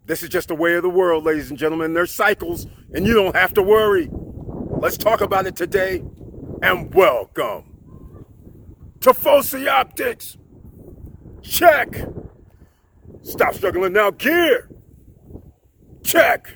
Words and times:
This 0.06 0.24
is 0.24 0.30
just 0.30 0.48
the 0.48 0.56
way 0.56 0.76
of 0.76 0.84
the 0.84 0.90
world, 0.90 1.24
ladies 1.26 1.50
and 1.50 1.60
gentlemen. 1.60 1.94
There's 1.94 2.12
cycles, 2.12 2.66
and 2.94 3.06
you 3.06 3.14
don't 3.14 3.36
have 3.36 3.54
to 3.56 3.62
worry. 3.62 4.10
Let's 4.12 4.98
talk 4.98 5.22
about 5.22 5.46
it 5.46 5.56
today, 5.56 6.04
and 6.62 6.94
welcome 6.94 8.26
to 9.02 9.10
Tifosi 9.12 9.70
Optics. 9.70 10.38
Check. 11.42 12.06
Stop 13.22 13.54
struggling 13.54 13.94
now, 13.94 14.12
gear. 14.12 14.70
Check. 16.04 16.56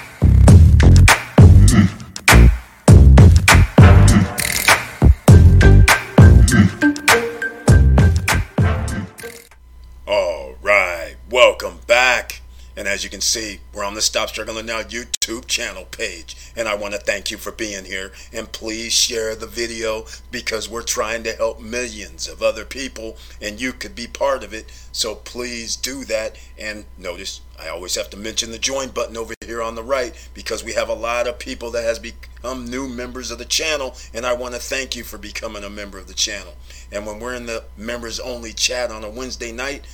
As 12.91 13.05
you 13.05 13.09
can 13.09 13.21
see, 13.21 13.61
we're 13.73 13.85
on 13.85 13.93
the 13.93 14.01
Stop 14.01 14.27
Struggling 14.27 14.65
Now 14.65 14.81
YouTube 14.81 15.47
channel 15.47 15.85
page. 15.85 16.35
And 16.57 16.67
I 16.67 16.75
want 16.75 16.93
to 16.93 16.99
thank 16.99 17.31
you 17.31 17.37
for 17.37 17.53
being 17.53 17.85
here. 17.85 18.11
And 18.33 18.51
please 18.51 18.91
share 18.91 19.33
the 19.33 19.47
video 19.47 20.05
because 20.29 20.67
we're 20.67 20.81
trying 20.81 21.23
to 21.23 21.31
help 21.31 21.61
millions 21.61 22.27
of 22.27 22.43
other 22.43 22.65
people 22.65 23.15
and 23.41 23.61
you 23.61 23.71
could 23.71 23.95
be 23.95 24.07
part 24.07 24.43
of 24.43 24.53
it. 24.53 24.69
So 24.91 25.15
please 25.15 25.77
do 25.77 26.03
that. 26.05 26.37
And 26.59 26.83
notice 26.97 27.39
I 27.57 27.69
always 27.69 27.95
have 27.95 28.09
to 28.09 28.17
mention 28.17 28.51
the 28.51 28.59
join 28.59 28.89
button 28.89 29.15
over 29.15 29.33
here 29.45 29.61
on 29.61 29.75
the 29.75 29.83
right 29.83 30.13
because 30.33 30.61
we 30.61 30.73
have 30.73 30.89
a 30.89 30.93
lot 30.93 31.27
of 31.27 31.39
people 31.39 31.71
that 31.71 31.85
has 31.85 31.97
become 31.97 32.69
new 32.69 32.89
members 32.89 33.31
of 33.31 33.37
the 33.37 33.45
channel. 33.45 33.95
And 34.13 34.25
I 34.25 34.33
want 34.33 34.53
to 34.55 34.59
thank 34.59 34.97
you 34.97 35.05
for 35.05 35.17
becoming 35.17 35.63
a 35.63 35.69
member 35.69 35.97
of 35.97 36.07
the 36.07 36.13
channel. 36.13 36.55
And 36.91 37.07
when 37.07 37.19
we're 37.19 37.35
in 37.35 37.45
the 37.45 37.63
members 37.77 38.19
only 38.19 38.51
chat 38.51 38.91
on 38.91 39.05
a 39.05 39.09
Wednesday 39.09 39.53
night, 39.53 39.85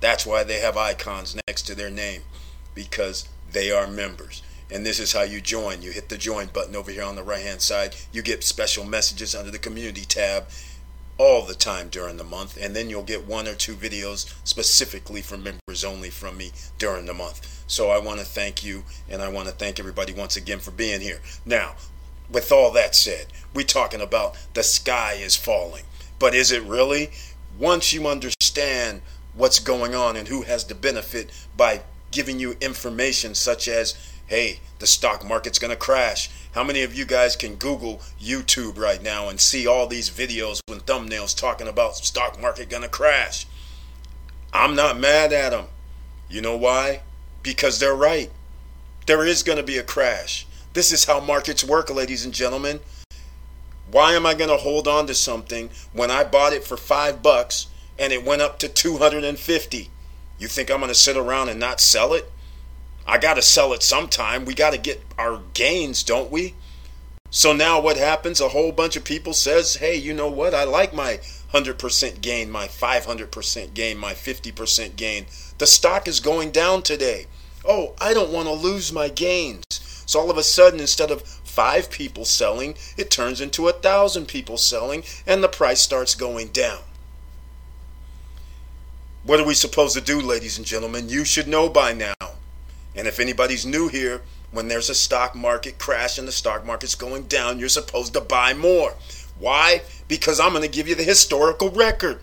that's 0.00 0.26
why 0.26 0.42
they 0.42 0.58
have 0.58 0.76
icons 0.76 1.36
next 1.46 1.62
to 1.68 1.76
their 1.76 1.90
name 1.90 2.22
because 2.84 3.28
they 3.52 3.70
are 3.70 3.86
members. 3.86 4.42
And 4.70 4.86
this 4.86 4.98
is 4.98 5.12
how 5.12 5.22
you 5.22 5.40
join. 5.42 5.82
You 5.82 5.90
hit 5.90 6.08
the 6.08 6.16
join 6.16 6.46
button 6.46 6.74
over 6.74 6.90
here 6.90 7.02
on 7.02 7.16
the 7.16 7.22
right 7.22 7.42
hand 7.42 7.60
side. 7.60 7.94
You 8.10 8.22
get 8.22 8.42
special 8.42 8.84
messages 8.84 9.34
under 9.34 9.50
the 9.50 9.58
community 9.58 10.06
tab 10.06 10.46
all 11.18 11.44
the 11.44 11.54
time 11.54 11.90
during 11.90 12.16
the 12.16 12.24
month. 12.24 12.56
And 12.58 12.74
then 12.74 12.88
you'll 12.88 13.02
get 13.02 13.26
one 13.26 13.46
or 13.46 13.54
two 13.54 13.74
videos 13.74 14.32
specifically 14.44 15.20
for 15.20 15.36
members 15.36 15.84
only 15.84 16.08
from 16.08 16.38
me 16.38 16.52
during 16.78 17.04
the 17.04 17.12
month. 17.12 17.62
So 17.66 17.90
I 17.90 17.98
want 17.98 18.20
to 18.20 18.24
thank 18.24 18.64
you 18.64 18.84
and 19.10 19.20
I 19.20 19.28
want 19.28 19.48
to 19.48 19.54
thank 19.54 19.78
everybody 19.78 20.14
once 20.14 20.36
again 20.36 20.60
for 20.60 20.70
being 20.70 21.02
here. 21.02 21.20
Now, 21.44 21.74
with 22.30 22.50
all 22.50 22.70
that 22.72 22.94
said, 22.94 23.26
we're 23.52 23.66
talking 23.66 24.00
about 24.00 24.38
the 24.54 24.62
sky 24.62 25.18
is 25.20 25.36
falling. 25.36 25.84
But 26.18 26.34
is 26.34 26.50
it 26.50 26.62
really? 26.62 27.10
Once 27.58 27.92
you 27.92 28.06
understand 28.06 29.02
what's 29.34 29.58
going 29.58 29.94
on 29.94 30.16
and 30.16 30.28
who 30.28 30.42
has 30.42 30.64
the 30.64 30.74
benefit 30.74 31.30
by 31.56 31.82
giving 32.10 32.38
you 32.38 32.56
information 32.60 33.34
such 33.34 33.68
as, 33.68 33.94
hey, 34.26 34.60
the 34.78 34.86
stock 34.86 35.26
market's 35.26 35.58
going 35.58 35.70
to 35.70 35.76
crash. 35.76 36.30
How 36.52 36.64
many 36.64 36.82
of 36.82 36.94
you 36.94 37.04
guys 37.04 37.36
can 37.36 37.56
Google 37.56 38.00
YouTube 38.20 38.78
right 38.78 39.02
now 39.02 39.28
and 39.28 39.40
see 39.40 39.66
all 39.66 39.86
these 39.86 40.10
videos 40.10 40.60
with 40.68 40.86
thumbnails 40.86 41.36
talking 41.36 41.68
about 41.68 41.96
stock 41.96 42.40
market 42.40 42.68
going 42.68 42.82
to 42.82 42.88
crash? 42.88 43.46
I'm 44.52 44.74
not 44.74 44.98
mad 44.98 45.32
at 45.32 45.50
them. 45.50 45.66
You 46.28 46.40
know 46.40 46.56
why? 46.56 47.02
Because 47.42 47.78
they're 47.78 47.94
right. 47.94 48.30
There 49.06 49.24
is 49.24 49.42
going 49.42 49.58
to 49.58 49.64
be 49.64 49.78
a 49.78 49.82
crash. 49.82 50.46
This 50.72 50.92
is 50.92 51.04
how 51.04 51.20
markets 51.20 51.64
work, 51.64 51.92
ladies 51.92 52.24
and 52.24 52.34
gentlemen. 52.34 52.80
Why 53.90 54.14
am 54.14 54.24
I 54.24 54.34
going 54.34 54.50
to 54.50 54.56
hold 54.56 54.86
on 54.86 55.06
to 55.08 55.14
something 55.14 55.70
when 55.92 56.10
I 56.10 56.22
bought 56.22 56.52
it 56.52 56.64
for 56.64 56.76
5 56.76 57.22
bucks 57.22 57.66
and 57.98 58.12
it 58.12 58.24
went 58.24 58.42
up 58.42 58.58
to 58.60 58.68
250. 58.68 59.90
You 60.40 60.48
think 60.48 60.70
I'm 60.70 60.78
going 60.78 60.88
to 60.88 60.94
sit 60.94 61.18
around 61.18 61.50
and 61.50 61.60
not 61.60 61.82
sell 61.82 62.14
it? 62.14 62.32
I 63.06 63.18
got 63.18 63.34
to 63.34 63.42
sell 63.42 63.74
it 63.74 63.82
sometime. 63.82 64.46
We 64.46 64.54
got 64.54 64.72
to 64.72 64.78
get 64.78 65.02
our 65.18 65.42
gains, 65.52 66.02
don't 66.02 66.30
we? 66.30 66.54
So 67.28 67.52
now 67.52 67.78
what 67.78 67.98
happens? 67.98 68.40
A 68.40 68.48
whole 68.48 68.72
bunch 68.72 68.96
of 68.96 69.04
people 69.04 69.34
says, 69.34 69.76
"Hey, 69.76 69.96
you 69.96 70.14
know 70.14 70.30
what? 70.30 70.54
I 70.54 70.64
like 70.64 70.94
my 70.94 71.20
100% 71.52 72.22
gain, 72.22 72.50
my 72.50 72.66
500% 72.66 73.74
gain, 73.74 73.98
my 73.98 74.14
50% 74.14 74.96
gain. 74.96 75.26
The 75.58 75.66
stock 75.66 76.08
is 76.08 76.20
going 76.20 76.52
down 76.52 76.82
today. 76.82 77.26
Oh, 77.68 77.94
I 78.00 78.14
don't 78.14 78.32
want 78.32 78.48
to 78.48 78.54
lose 78.54 78.92
my 78.92 79.08
gains." 79.08 79.64
So 80.06 80.18
all 80.20 80.30
of 80.30 80.38
a 80.38 80.42
sudden 80.42 80.80
instead 80.80 81.10
of 81.10 81.22
5 81.22 81.90
people 81.90 82.24
selling, 82.24 82.76
it 82.96 83.10
turns 83.10 83.42
into 83.42 83.68
a 83.68 83.72
1000 83.72 84.26
people 84.26 84.56
selling 84.56 85.04
and 85.26 85.44
the 85.44 85.48
price 85.48 85.82
starts 85.82 86.14
going 86.14 86.48
down. 86.48 86.80
What 89.30 89.38
are 89.38 89.46
we 89.46 89.54
supposed 89.54 89.94
to 89.94 90.00
do, 90.00 90.20
ladies 90.20 90.58
and 90.58 90.66
gentlemen? 90.66 91.08
You 91.08 91.24
should 91.24 91.46
know 91.46 91.68
by 91.68 91.92
now. 91.92 92.14
And 92.96 93.06
if 93.06 93.20
anybody's 93.20 93.64
new 93.64 93.86
here, 93.86 94.22
when 94.50 94.66
there's 94.66 94.90
a 94.90 94.94
stock 94.96 95.36
market 95.36 95.78
crash 95.78 96.18
and 96.18 96.26
the 96.26 96.32
stock 96.32 96.66
market's 96.66 96.96
going 96.96 97.28
down, 97.28 97.60
you're 97.60 97.68
supposed 97.68 98.12
to 98.14 98.20
buy 98.20 98.54
more. 98.54 98.94
Why? 99.38 99.82
Because 100.08 100.40
I'm 100.40 100.50
going 100.50 100.64
to 100.64 100.68
give 100.68 100.88
you 100.88 100.96
the 100.96 101.04
historical 101.04 101.70
record. 101.70 102.22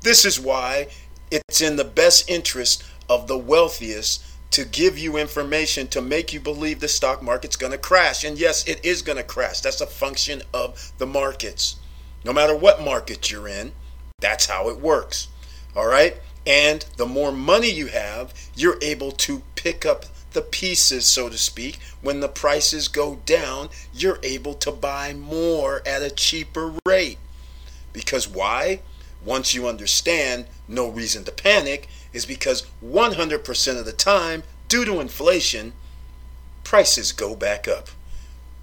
This 0.00 0.24
is 0.24 0.40
why 0.40 0.88
it's 1.30 1.60
in 1.60 1.76
the 1.76 1.84
best 1.84 2.28
interest 2.28 2.82
of 3.08 3.28
the 3.28 3.38
wealthiest 3.38 4.24
to 4.50 4.64
give 4.64 4.98
you 4.98 5.18
information 5.18 5.86
to 5.86 6.02
make 6.02 6.32
you 6.32 6.40
believe 6.40 6.80
the 6.80 6.88
stock 6.88 7.22
market's 7.22 7.54
going 7.54 7.70
to 7.70 7.78
crash. 7.78 8.24
And 8.24 8.36
yes, 8.36 8.66
it 8.66 8.84
is 8.84 9.02
going 9.02 9.18
to 9.18 9.22
crash. 9.22 9.60
That's 9.60 9.80
a 9.80 9.86
function 9.86 10.42
of 10.52 10.90
the 10.98 11.06
markets. 11.06 11.76
No 12.24 12.32
matter 12.32 12.56
what 12.56 12.82
market 12.82 13.30
you're 13.30 13.46
in, 13.46 13.70
that's 14.18 14.46
how 14.46 14.68
it 14.68 14.80
works. 14.80 15.28
All 15.76 15.86
right? 15.86 16.16
And 16.46 16.84
the 16.96 17.06
more 17.06 17.32
money 17.32 17.70
you 17.70 17.88
have, 17.88 18.32
you're 18.54 18.78
able 18.80 19.12
to 19.12 19.42
pick 19.54 19.84
up 19.84 20.06
the 20.32 20.42
pieces, 20.42 21.06
so 21.06 21.28
to 21.28 21.38
speak. 21.38 21.78
When 22.00 22.20
the 22.20 22.28
prices 22.28 22.88
go 22.88 23.16
down, 23.26 23.68
you're 23.92 24.18
able 24.22 24.54
to 24.54 24.72
buy 24.72 25.12
more 25.12 25.82
at 25.86 26.02
a 26.02 26.10
cheaper 26.10 26.74
rate. 26.86 27.18
Because 27.92 28.28
why? 28.28 28.80
Once 29.24 29.54
you 29.54 29.66
understand, 29.66 30.46
no 30.66 30.88
reason 30.88 31.24
to 31.24 31.32
panic, 31.32 31.88
is 32.12 32.24
because 32.24 32.66
100% 32.84 33.78
of 33.78 33.84
the 33.84 33.92
time, 33.92 34.42
due 34.68 34.84
to 34.84 35.00
inflation, 35.00 35.72
prices 36.64 37.12
go 37.12 37.34
back 37.34 37.66
up. 37.66 37.88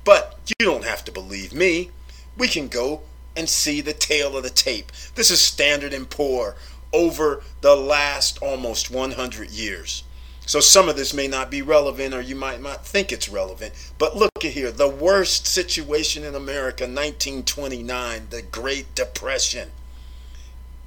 But 0.03 0.39
you 0.47 0.65
don't 0.65 0.85
have 0.85 1.03
to 1.05 1.11
believe 1.11 1.53
me. 1.53 1.91
We 2.37 2.47
can 2.47 2.67
go 2.67 3.01
and 3.35 3.49
see 3.49 3.81
the 3.81 3.93
tail 3.93 4.37
of 4.37 4.43
the 4.43 4.49
tape. 4.49 4.91
This 5.15 5.29
is 5.29 5.41
Standard 5.41 5.93
and 5.93 6.09
Poor 6.09 6.55
over 6.95 7.43
the 7.59 7.75
last 7.75 8.39
almost 8.41 8.89
100 8.89 9.51
years. 9.51 10.03
So 10.45 10.59
some 10.59 10.87
of 10.87 10.95
this 10.95 11.13
may 11.13 11.27
not 11.27 11.51
be 11.51 11.61
relevant 11.61 12.13
or 12.13 12.21
you 12.21 12.35
might 12.35 12.61
not 12.61 12.85
think 12.85 13.11
it's 13.11 13.27
relevant. 13.27 13.73
But 13.97 14.15
look 14.15 14.31
at 14.37 14.51
here, 14.51 14.71
the 14.71 14.87
worst 14.87 15.45
situation 15.45 16.23
in 16.23 16.35
America 16.35 16.83
1929, 16.83 18.27
the 18.29 18.41
Great 18.43 18.95
Depression. 18.95 19.71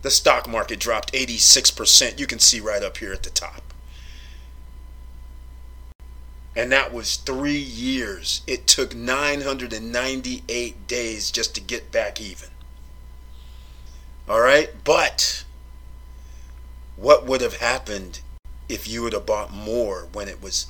The 0.03 0.11
stock 0.11 0.49
market 0.49 0.79
dropped 0.79 1.13
86%. 1.13 2.19
You 2.19 2.27
can 2.27 2.39
see 2.39 2.61
right 2.61 2.85
up 2.85 2.99
here 2.99 3.13
at 3.13 3.25
the 3.25 3.31
top. 3.31 3.63
And 6.55 6.71
that 6.73 6.93
was 6.93 7.17
3 7.17 7.53
years. 7.53 8.43
It 8.47 8.67
took 8.69 8.95
998 8.95 10.87
days 10.87 11.31
just 11.33 11.55
to 11.57 11.61
get 11.61 11.91
back 11.91 12.21
even. 12.21 12.49
All 14.29 14.41
right? 14.41 14.71
But 14.85 15.45
what 17.01 17.27
would 17.27 17.41
have 17.41 17.57
happened 17.57 18.21
if 18.69 18.89
you 18.89 19.03
would 19.03 19.13
have 19.13 19.27
bought 19.27 19.53
more 19.53 20.09
when 20.13 20.29
it 20.29 20.43
was 20.43 20.67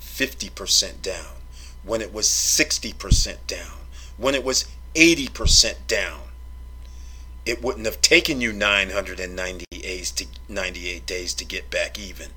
50% 0.00 1.02
down, 1.02 1.36
when 1.82 2.00
it 2.00 2.12
was 2.12 2.26
60% 2.26 3.36
down, 3.46 3.78
when 4.16 4.34
it 4.34 4.44
was 4.44 4.66
80% 4.94 5.74
down? 5.86 6.20
it 7.46 7.62
wouldn't 7.62 7.86
have 7.86 8.00
taken 8.00 8.40
you 8.40 8.52
998 8.52 9.82
days 9.82 10.10
to 10.12 10.26
98 10.48 11.06
days 11.06 11.34
to 11.34 11.44
get 11.44 11.70
back 11.70 11.98
even. 11.98 12.28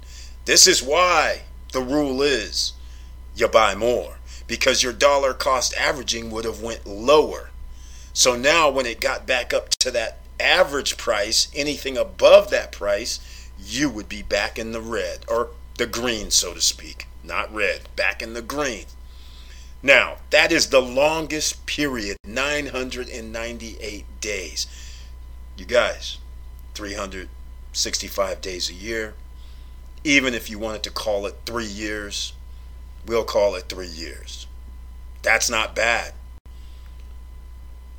This 0.46 0.66
is 0.66 0.82
why 0.82 1.44
the 1.72 1.82
rule 1.82 2.22
is 2.22 2.74
you 3.36 3.48
buy 3.48 3.76
more 3.76 4.18
because 4.48 4.84
your 4.84 4.94
dollar 4.94 5.34
cost 5.34 5.76
averaging 5.76 6.32
would 6.32 6.46
have 6.46 6.62
went 6.62 6.88
lower. 6.88 7.50
So 8.14 8.36
now 8.36 8.70
when 8.70 8.86
it 8.86 9.00
got 9.02 9.28
back 9.28 9.54
up 9.54 9.70
to 9.70 9.92
that 9.92 10.20
average 10.40 10.98
price, 10.98 11.48
anything 11.56 11.98
above 11.98 12.50
that 12.50 12.72
price, 12.72 13.50
you 13.60 13.90
would 13.90 14.10
be 14.10 14.22
back 14.22 14.60
in 14.60 14.72
the 14.72 14.82
red 14.82 15.20
or 15.28 15.50
the 15.78 15.88
green 15.88 16.32
so 16.32 16.54
to 16.54 16.62
speak, 16.62 17.08
not 17.24 17.54
red, 17.54 17.82
back 17.96 18.22
in 18.22 18.34
the 18.34 18.42
green. 18.42 18.86
Now, 19.82 20.18
that 20.30 20.52
is 20.52 20.68
the 20.68 20.82
longest 20.82 21.66
period, 21.66 22.18
998 22.26 24.06
days. 24.22 24.68
You 25.58 25.66
guys, 25.66 26.20
365 26.74 28.42
days 28.42 28.70
a 28.70 28.74
year. 28.74 29.16
Even 30.06 30.34
if 30.34 30.50
you 30.50 30.58
wanted 30.58 30.84
to 30.84 30.90
call 30.90 31.26
it 31.26 31.36
three 31.46 31.66
years, 31.66 32.34
we'll 33.06 33.24
call 33.24 33.56
it 33.56 33.70
three 33.70 33.88
years. 33.88 34.48
That's 35.22 35.50
not 35.50 35.76
bad. 35.76 36.14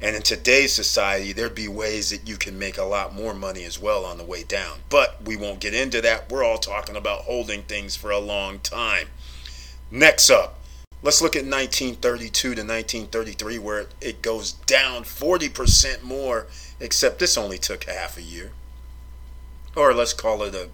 And 0.01 0.17
in 0.17 0.23
today's 0.23 0.73
society, 0.73 1.33
there'd 1.33 1.55
be 1.55 1.69
ways 1.69 2.11
that 2.11 2.29
you 2.29 2.37
can 2.37 2.59
make 2.59 2.77
a 2.77 2.85
lot 2.85 3.15
more 3.15 3.33
money 3.33 3.65
as 3.65 3.81
well 3.81 4.05
on 4.05 4.19
the 4.19 4.25
way 4.25 4.43
down. 4.43 4.81
But 4.91 5.23
we 5.25 5.37
won't 5.37 5.61
get 5.61 5.73
into 5.73 6.01
that. 6.03 6.31
We're 6.31 6.45
all 6.45 6.59
talking 6.59 6.97
about 6.97 7.23
holding 7.23 7.63
things 7.63 7.97
for 7.97 8.11
a 8.11 8.19
long 8.19 8.59
time. 8.59 9.09
Next 9.91 10.29
up, 10.31 10.59
let's 11.03 11.23
look 11.23 11.37
at 11.37 11.45
1932 11.45 12.31
to 12.33 12.49
1933, 12.49 13.59
where 13.59 13.87
it 14.01 14.21
goes 14.21 14.53
down 14.53 15.05
40% 15.05 16.03
more, 16.03 16.49
except 16.81 17.19
this 17.19 17.39
only 17.39 17.59
took 17.59 17.85
half 17.85 18.19
a 18.19 18.23
year. 18.23 18.53
Or 19.77 19.95
let's 19.95 20.13
call 20.13 20.43
it 20.43 20.55
a, 20.55 20.69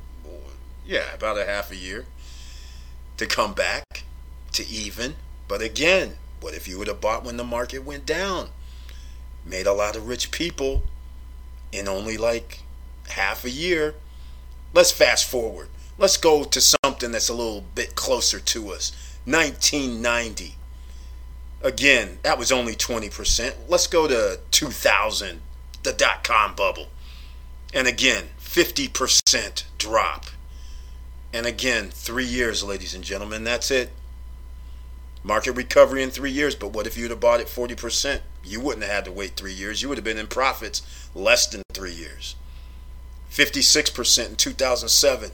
yeah, 0.86 1.14
about 1.14 1.38
a 1.38 1.44
half 1.44 1.70
a 1.70 1.76
year 1.76 2.06
to 3.16 3.26
come 3.26 3.52
back 3.52 4.04
to 4.52 4.66
even. 4.66 5.14
But 5.46 5.60
again, 5.60 6.16
what 6.40 6.54
if 6.54 6.66
you 6.66 6.78
would 6.78 6.88
have 6.88 7.00
bought 7.00 7.24
when 7.24 7.36
the 7.36 7.44
market 7.44 7.84
went 7.84 8.06
down? 8.06 8.48
Made 9.44 9.66
a 9.66 9.72
lot 9.72 9.96
of 9.96 10.06
rich 10.06 10.30
people 10.30 10.82
in 11.72 11.88
only 11.88 12.16
like 12.16 12.60
half 13.08 13.44
a 13.44 13.50
year. 13.50 13.94
Let's 14.72 14.92
fast 14.92 15.28
forward. 15.28 15.68
Let's 15.98 16.16
go 16.16 16.44
to 16.44 16.60
something 16.60 17.12
that's 17.12 17.28
a 17.28 17.34
little 17.34 17.64
bit 17.74 17.94
closer 17.94 18.40
to 18.40 18.70
us. 18.70 18.92
1990. 19.24 20.54
Again, 21.62 22.18
that 22.22 22.38
was 22.38 22.50
only 22.50 22.74
20%. 22.74 23.54
Let's 23.68 23.86
go 23.86 24.08
to 24.08 24.40
2000, 24.50 25.40
the 25.82 25.92
dot 25.92 26.24
com 26.24 26.54
bubble. 26.54 26.88
And 27.74 27.86
again, 27.86 28.30
50% 28.40 29.64
drop. 29.78 30.26
And 31.32 31.46
again, 31.46 31.90
three 31.90 32.24
years, 32.24 32.64
ladies 32.64 32.94
and 32.94 33.04
gentlemen, 33.04 33.44
that's 33.44 33.70
it. 33.70 33.90
Market 35.22 35.52
recovery 35.52 36.02
in 36.02 36.10
three 36.10 36.30
years, 36.30 36.54
but 36.54 36.72
what 36.72 36.86
if 36.86 36.96
you'd 36.96 37.10
have 37.10 37.20
bought 37.20 37.40
it 37.40 37.46
40%? 37.46 38.20
You 38.42 38.60
wouldn't 38.60 38.84
have 38.84 38.94
had 38.94 39.04
to 39.04 39.12
wait 39.12 39.36
three 39.36 39.52
years. 39.52 39.82
You 39.82 39.88
would 39.88 39.98
have 39.98 40.04
been 40.04 40.18
in 40.18 40.28
profits 40.28 40.82
less 41.14 41.46
than 41.46 41.62
three 41.74 41.92
years. 41.92 42.36
56% 43.30 44.28
in 44.30 44.36
2007. 44.36 45.30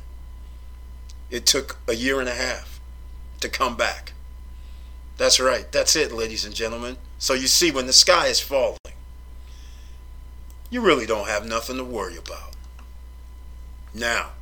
It 1.31 1.47
took 1.47 1.79
a 1.87 1.95
year 1.95 2.21
and 2.21 2.29
a 2.29 2.35
half 2.35 2.81
to 3.41 3.49
come 3.49 3.77
back. 3.77 4.13
That's 5.19 5.41
right. 5.41 5.71
That's 5.71 5.97
it, 5.97 6.13
ladies 6.13 6.45
and 6.45 6.55
gentlemen. 6.55 6.97
So 7.19 7.35
you 7.35 7.47
see, 7.47 7.71
when 7.71 7.87
the 7.87 7.93
sky 7.93 8.27
is 8.27 8.41
falling, 8.41 8.79
you 10.69 10.81
really 10.81 11.07
don't 11.07 11.29
have 11.29 11.47
nothing 11.47 11.77
to 11.77 11.85
worry 11.85 12.17
about. 12.17 12.55
Now, 13.95 14.33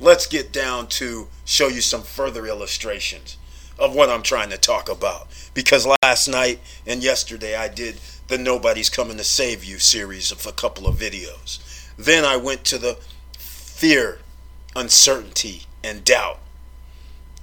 let's 0.00 0.26
get 0.26 0.52
down 0.52 0.86
to 0.88 1.28
show 1.44 1.68
you 1.68 1.80
some 1.80 2.02
further 2.02 2.46
illustrations 2.46 3.36
of 3.78 3.94
what 3.94 4.10
I'm 4.10 4.22
trying 4.22 4.50
to 4.50 4.58
talk 4.58 4.88
about. 4.88 5.28
Because 5.54 5.86
last 6.02 6.28
night 6.28 6.60
and 6.86 7.02
yesterday 7.02 7.56
I 7.56 7.68
did 7.68 7.98
the 8.28 8.38
Nobody's 8.38 8.90
Coming 8.90 9.16
to 9.18 9.24
Save 9.24 9.64
You 9.64 9.78
series 9.78 10.30
of 10.32 10.46
a 10.46 10.52
couple 10.52 10.86
of 10.86 10.96
videos. 10.96 11.58
Then 11.96 12.24
I 12.24 12.36
went 12.36 12.64
to 12.64 12.78
the 12.78 12.98
fear, 13.36 14.18
uncertainty, 14.74 15.64
and 15.84 16.04
doubt, 16.04 16.38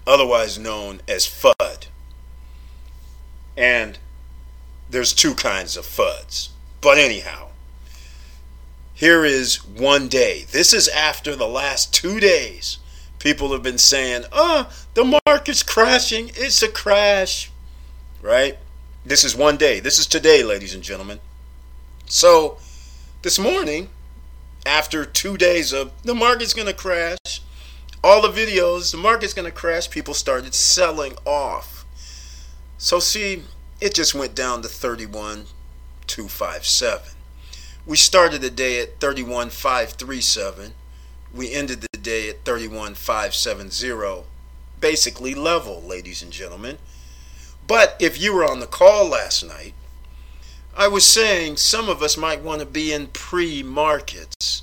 otherwise 0.08 0.58
known 0.58 1.02
as 1.08 1.26
FUD. 1.28 1.88
And 3.58 4.00
there's 4.90 5.14
two 5.14 5.36
kinds 5.36 5.78
of 5.78 5.86
FUDs. 5.86 6.50
But 6.82 6.98
anyhow, 6.98 7.50
here 8.94 9.24
is 9.24 9.64
one 9.66 10.08
day. 10.08 10.46
This 10.50 10.74
is 10.74 10.88
after 10.88 11.36
the 11.36 11.48
last 11.48 11.94
two 11.94 12.20
days 12.20 12.78
people 13.20 13.52
have 13.52 13.62
been 13.62 13.78
saying, 13.78 14.24
oh, 14.32 14.72
the 14.94 15.20
market's 15.26 15.64
crashing. 15.64 16.32
It's 16.36 16.64
a 16.64 16.70
crash. 16.70 17.52
Right? 18.22 18.58
This 19.06 19.24
is 19.24 19.34
one 19.36 19.56
day. 19.58 19.80
This 19.80 19.98
is 20.00 20.08
today, 20.08 20.44
ladies 20.44 20.74
and 20.74 20.84
gentlemen. 20.84 21.20
So, 22.06 22.58
this 23.22 23.38
morning, 23.38 23.90
after 24.66 25.04
two 25.06 25.38
days 25.38 25.72
of 25.74 25.92
the 26.04 26.16
market's 26.16 26.54
going 26.54 26.68
to 26.68 26.74
crash, 26.74 27.42
all 28.04 28.22
the 28.22 28.28
videos, 28.30 28.92
the 28.92 28.98
market's 28.98 29.34
going 29.34 29.46
to 29.46 29.52
crash, 29.52 29.90
people 29.90 30.14
started 30.14 30.54
selling 30.54 31.16
off. 31.26 31.86
So, 32.78 33.00
see, 33.00 33.44
it 33.80 33.94
just 33.94 34.14
went 34.16 34.36
down 34.36 34.62
to 34.64 34.68
31,257. 34.68 37.14
We 37.86 37.96
started 37.98 38.42
the 38.42 38.50
day 38.50 38.82
at 38.82 39.00
31,537 39.00 40.74
we 41.34 41.52
ended 41.52 41.82
the 41.82 41.89
day 42.00 42.30
at 42.30 42.44
31570 42.46 44.24
basically 44.80 45.36
level 45.36 45.82
ladies 45.82 46.22
and 46.22 46.32
gentlemen 46.32 46.78
but 47.68 47.96
if 48.00 48.20
you 48.20 48.34
were 48.34 48.50
on 48.50 48.60
the 48.60 48.68
call 48.68 49.10
last 49.10 49.44
night 49.44 49.74
i 50.76 50.88
was 50.88 51.06
saying 51.06 51.58
some 51.58 51.90
of 51.90 52.02
us 52.02 52.18
might 52.18 52.42
want 52.42 52.60
to 52.60 52.66
be 52.66 52.92
in 52.94 53.08
pre-markets 53.08 54.62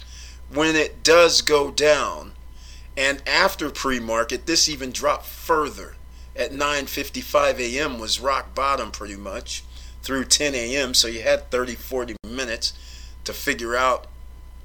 when 0.53 0.75
it 0.75 1.03
does 1.03 1.43
go 1.43 1.71
down 1.71 2.33
and 2.97 3.23
after 3.27 3.69
pre-market 3.71 4.47
this 4.47 4.69
even 4.69 4.91
dropped 4.91 5.27
further 5.27 5.97
at 6.35 6.53
9:55 6.53 7.59
a.m. 7.59 7.99
was 7.99 8.21
rock 8.21 8.55
bottom 8.55 8.91
pretty 8.91 9.17
much 9.17 9.63
through 10.03 10.25
10 10.25 10.55
a.m. 10.55 10.95
so 10.95 11.09
you 11.09 11.23
had 11.23 11.51
30 11.51 11.75
40 11.75 12.17
minutes 12.25 12.73
to 13.25 13.33
figure 13.33 13.75
out 13.77 14.07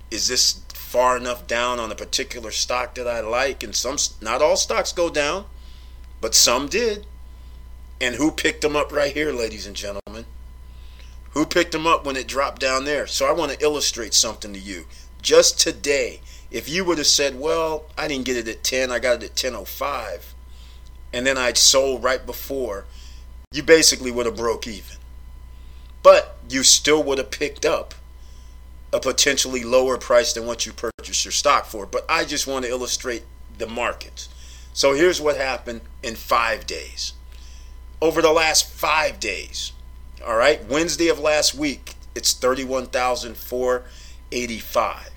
is 0.10 0.28
this 0.28 0.54
far 0.92 1.16
enough 1.16 1.48
down 1.48 1.80
on 1.80 1.90
a 1.90 1.96
particular 1.96 2.52
stock 2.52 2.96
that 2.96 3.08
I 3.08 3.22
like, 3.22 3.64
and 3.64 3.74
some, 3.74 3.96
not 4.20 4.42
all 4.42 4.58
stocks 4.58 4.92
go 4.92 5.10
down, 5.10 5.46
but 6.20 6.36
some 6.36 6.68
did. 6.68 7.06
And 8.02 8.16
who 8.16 8.30
picked 8.30 8.62
them 8.62 8.76
up 8.76 8.92
right 8.92 9.14
here, 9.14 9.32
ladies 9.32 9.66
and 9.66 9.74
gentlemen? 9.74 10.26
Who 11.30 11.46
picked 11.46 11.72
them 11.72 11.88
up 11.88 12.06
when 12.06 12.18
it 12.18 12.28
dropped 12.28 12.60
down 12.60 12.84
there? 12.84 13.08
So 13.08 13.26
I 13.26 13.32
want 13.32 13.54
to 13.54 13.64
illustrate 13.64 14.14
something 14.14 14.52
to 14.52 14.60
you. 14.60 14.84
Just 15.22 15.62
today, 15.62 16.20
if 16.52 16.68
you 16.68 16.84
would 16.84 16.98
have 16.98 17.08
said, 17.08 17.40
well, 17.40 17.86
I 17.98 18.10
didn't 18.10 18.26
get 18.26 18.36
it 18.36 18.50
at 18.50 18.62
10, 18.62 18.92
I 18.92 19.00
got 19.00 19.24
it 19.24 19.30
at 19.30 19.36
10.05, 19.54 20.34
and 21.14 21.26
then 21.26 21.38
I'd 21.38 21.58
sold 21.58 22.04
right 22.04 22.26
before, 22.26 22.84
you 23.54 23.64
basically 23.64 24.12
would 24.12 24.26
have 24.26 24.36
broke 24.36 24.68
even. 24.68 24.98
But 26.04 26.36
you 26.50 26.64
still 26.64 27.02
would 27.02 27.18
have 27.18 27.32
picked 27.32 27.66
up 27.66 27.94
a 28.94 29.00
potentially 29.00 29.64
lower 29.64 29.98
price 29.98 30.34
than 30.34 30.46
what 30.46 30.66
you 30.66 30.74
purchased 30.74 31.24
your 31.26 31.32
stock 31.32 31.66
for. 31.66 31.86
But 31.86 32.06
I 32.10 32.26
just 32.26 32.48
want 32.48 32.66
to 32.66 32.72
illustrate 32.72 33.24
the 33.58 33.68
markets. 33.68 34.28
So 34.74 34.94
here's 34.94 35.22
what 35.22 35.38
happened 35.38 35.82
in 36.04 36.16
five 36.16 36.66
days. 36.66 37.14
Over 38.02 38.22
the 38.22 38.32
last 38.32 38.70
five 38.70 39.20
days, 39.20 39.74
all 40.26 40.38
right, 40.38 40.64
Wednesday 40.66 41.08
of 41.08 41.20
last 41.20 41.56
week, 41.56 41.96
it's 42.16 42.34
31,485. 42.34 45.08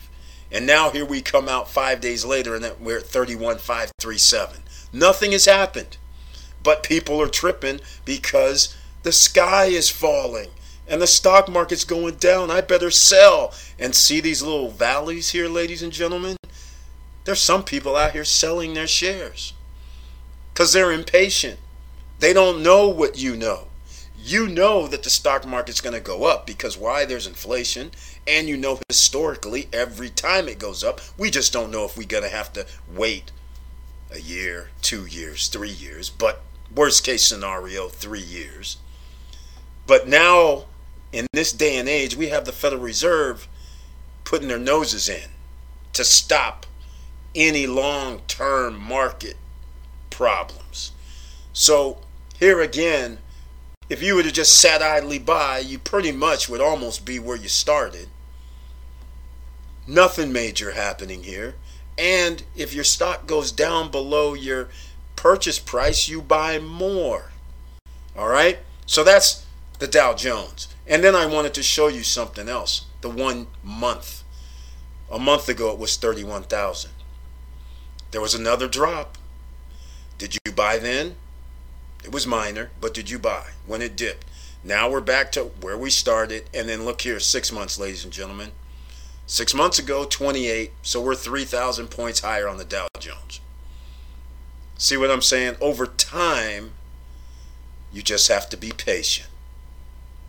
And 0.53 0.67
now 0.67 0.91
here 0.91 1.05
we 1.05 1.21
come 1.21 1.49
out 1.49 1.71
five 1.71 2.01
days 2.01 2.25
later 2.25 2.55
and 2.55 2.65
we're 2.79 2.99
at 2.99 3.07
31,537. 3.07 4.63
Nothing 4.93 5.33
has 5.33 5.47
happened. 5.47 5.97
But 6.63 6.85
people 6.85 7.21
are 7.21 7.29
tripping 7.29 7.81
because 8.05 8.77
the 9.03 9.11
sky 9.13 9.67
is 9.67 9.91
falling 9.91 10.51
and 10.89 11.01
the 11.01 11.07
stock 11.07 11.49
market's 11.49 11.85
going 11.85 12.17
down. 12.17 12.51
I 12.51 12.61
better 12.61 12.91
sell. 12.91 13.55
And 13.79 13.95
see 13.95 14.21
these 14.21 14.43
little 14.43 14.71
valleys 14.71 15.31
here, 15.31 15.49
ladies 15.49 15.83
and 15.83 15.93
gentlemen? 15.93 16.37
There's 17.25 17.41
some 17.41 17.65
people 17.65 17.97
out 17.97 18.13
here 18.13 18.25
selling 18.25 18.75
their 18.75 18.87
shares 18.87 19.55
because 20.53 20.73
they're 20.73 20.93
impatient. 20.93 21.59
They 22.21 22.33
don't 22.33 22.63
know 22.63 22.89
what 22.89 23.19
you 23.19 23.37
know. 23.37 23.69
You 24.17 24.47
know 24.47 24.87
that 24.87 25.03
the 25.03 25.11
stock 25.11 25.47
market's 25.47 25.81
going 25.81 25.95
to 25.95 26.01
go 26.01 26.25
up 26.25 26.47
because 26.47 26.79
why? 26.79 27.05
There's 27.05 27.27
inflation. 27.27 27.91
And 28.27 28.49
you 28.49 28.57
know 28.57 28.79
historically, 28.89 29.69
every 29.73 30.11
time 30.11 30.49
it 30.49 30.59
goes 30.59 30.85
up, 30.85 31.01
we 31.19 31.31
just 31.31 31.53
don't 31.53 31.71
know 31.71 31.85
if 31.85 31.97
we're 31.97 32.07
going 32.07 32.23
to 32.23 32.29
have 32.29 32.53
to 32.55 32.67
wait 32.95 33.33
a 34.13 34.21
year, 34.21 34.71
two 34.81 35.05
years, 35.05 35.49
three 35.49 35.71
years. 35.71 36.09
But 36.09 36.41
worst 36.75 37.05
case 37.05 37.25
scenario, 37.25 37.89
three 37.89 38.21
years. 38.21 38.79
But 39.87 40.09
now 40.09 40.65
in 41.15 41.29
this 41.33 41.53
day 41.53 41.77
and 41.77 41.89
age, 41.89 42.17
we 42.17 42.29
have 42.31 42.45
the 42.45 42.53
Federal 42.53 42.83
Reserve 42.83 43.47
putting 44.25 44.49
their 44.49 44.59
noses 44.59 45.09
in 45.09 45.31
to 45.93 46.03
stop 46.03 46.67
any 47.37 47.69
long 47.69 48.21
term 48.27 48.77
market 48.77 49.37
problems. 50.11 50.91
So, 51.53 51.99
here 52.37 52.61
again, 52.61 53.19
if 53.89 54.03
you 54.03 54.17
would 54.17 54.25
have 54.25 54.35
just 54.35 54.61
sat 54.61 54.83
idly 54.83 55.21
by, 55.21 55.61
you 55.61 55.79
pretty 55.79 56.11
much 56.11 56.49
would 56.49 56.61
almost 56.61 57.05
be 57.05 57.21
where 57.21 57.37
you 57.37 57.49
started. 57.49 58.09
Nothing 59.87 60.33
major 60.33 60.73
happening 60.73 61.23
here. 61.23 61.55
And 61.97 62.43
if 62.57 62.75
your 62.75 62.83
stock 62.83 63.27
goes 63.27 63.53
down 63.53 63.93
below 63.93 64.35
your 64.35 64.69
purchase 65.15 65.61
price, 65.61 66.09
you 66.09 66.21
buy 66.21 66.59
more. 66.59 67.31
All 68.17 68.29
right? 68.29 68.59
So 68.87 69.05
that's 69.05 69.47
the 69.79 69.87
Dow 69.87 70.15
Jones. 70.15 70.74
And 70.87 71.03
then 71.03 71.15
I 71.15 71.27
wanted 71.27 71.55
to 71.55 71.63
show 71.63 71.89
you 71.89 72.03
something 72.03 72.49
else 72.49 72.87
the 73.01 73.09
one 73.09 73.47
month. 73.63 74.23
A 75.11 75.19
month 75.19 75.49
ago, 75.49 75.73
it 75.73 75.79
was 75.79 75.97
31,000. 75.97 76.91
There 78.11 78.21
was 78.21 78.35
another 78.35 78.69
drop. 78.69 79.19
Did 80.19 80.35
you 80.35 80.53
buy 80.53 80.79
then? 80.79 81.17
It 82.05 82.13
was 82.13 82.27
minor, 82.27 82.71
but 82.81 82.95
did 82.95 83.11
you 83.11 83.19
buy 83.19 83.49
when 83.67 83.83
it 83.83 83.97
dipped? 83.97 84.27
Now 84.63 84.91
we're 84.91 85.01
back 85.01 85.33
to 85.33 85.45
where 85.61 85.77
we 85.77 85.91
started. 85.91 86.49
And 86.53 86.69
then 86.69 86.85
look 86.85 87.01
here, 87.01 87.19
six 87.19 87.51
months, 87.51 87.79
ladies 87.79 88.05
and 88.05 88.13
gentlemen. 88.13 88.53
Six 89.27 89.55
months 89.55 89.79
ago, 89.79 90.05
28. 90.05 90.73
So 90.83 91.01
we're 91.01 91.15
3,000 91.15 91.89
points 91.89 92.21
higher 92.21 92.47
on 92.47 92.59
the 92.59 92.65
Dow 92.65 92.89
Jones. 92.99 93.41
See 94.77 94.97
what 94.97 95.11
I'm 95.11 95.23
saying? 95.23 95.57
Over 95.61 95.87
time, 95.87 96.73
you 97.93 98.03
just 98.03 98.29
have 98.29 98.51
to 98.51 98.57
be 98.57 98.71
patient. 98.71 99.29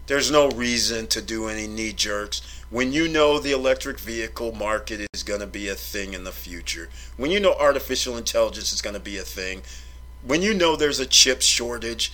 There's 0.08 0.30
no 0.30 0.50
reason 0.50 1.08
to 1.08 1.22
do 1.22 1.48
any 1.48 1.68
knee 1.68 1.92
jerks 1.92 2.42
when 2.70 2.94
you 2.94 3.08
know 3.08 3.40
the 3.40 3.52
electric 3.52 4.00
vehicle 4.00 4.52
market 4.52 5.08
is 5.14 5.24
going 5.24 5.40
to 5.40 5.48
be 5.48 5.68
a 5.68 5.76
thing 5.76 6.14
in 6.14 6.24
the 6.24 6.32
future. 6.32 6.90
When 7.18 7.32
you 7.32 7.40
know 7.40 7.54
artificial 7.54 8.18
intelligence 8.18 8.72
is 8.72 8.82
going 8.82 8.94
to 8.94 9.00
be 9.00 9.18
a 9.18 9.24
thing. 9.24 9.64
When 10.24 10.42
you 10.42 10.54
know 10.54 10.76
there's 10.76 11.00
a 11.00 11.06
chip 11.06 11.42
shortage. 11.42 12.14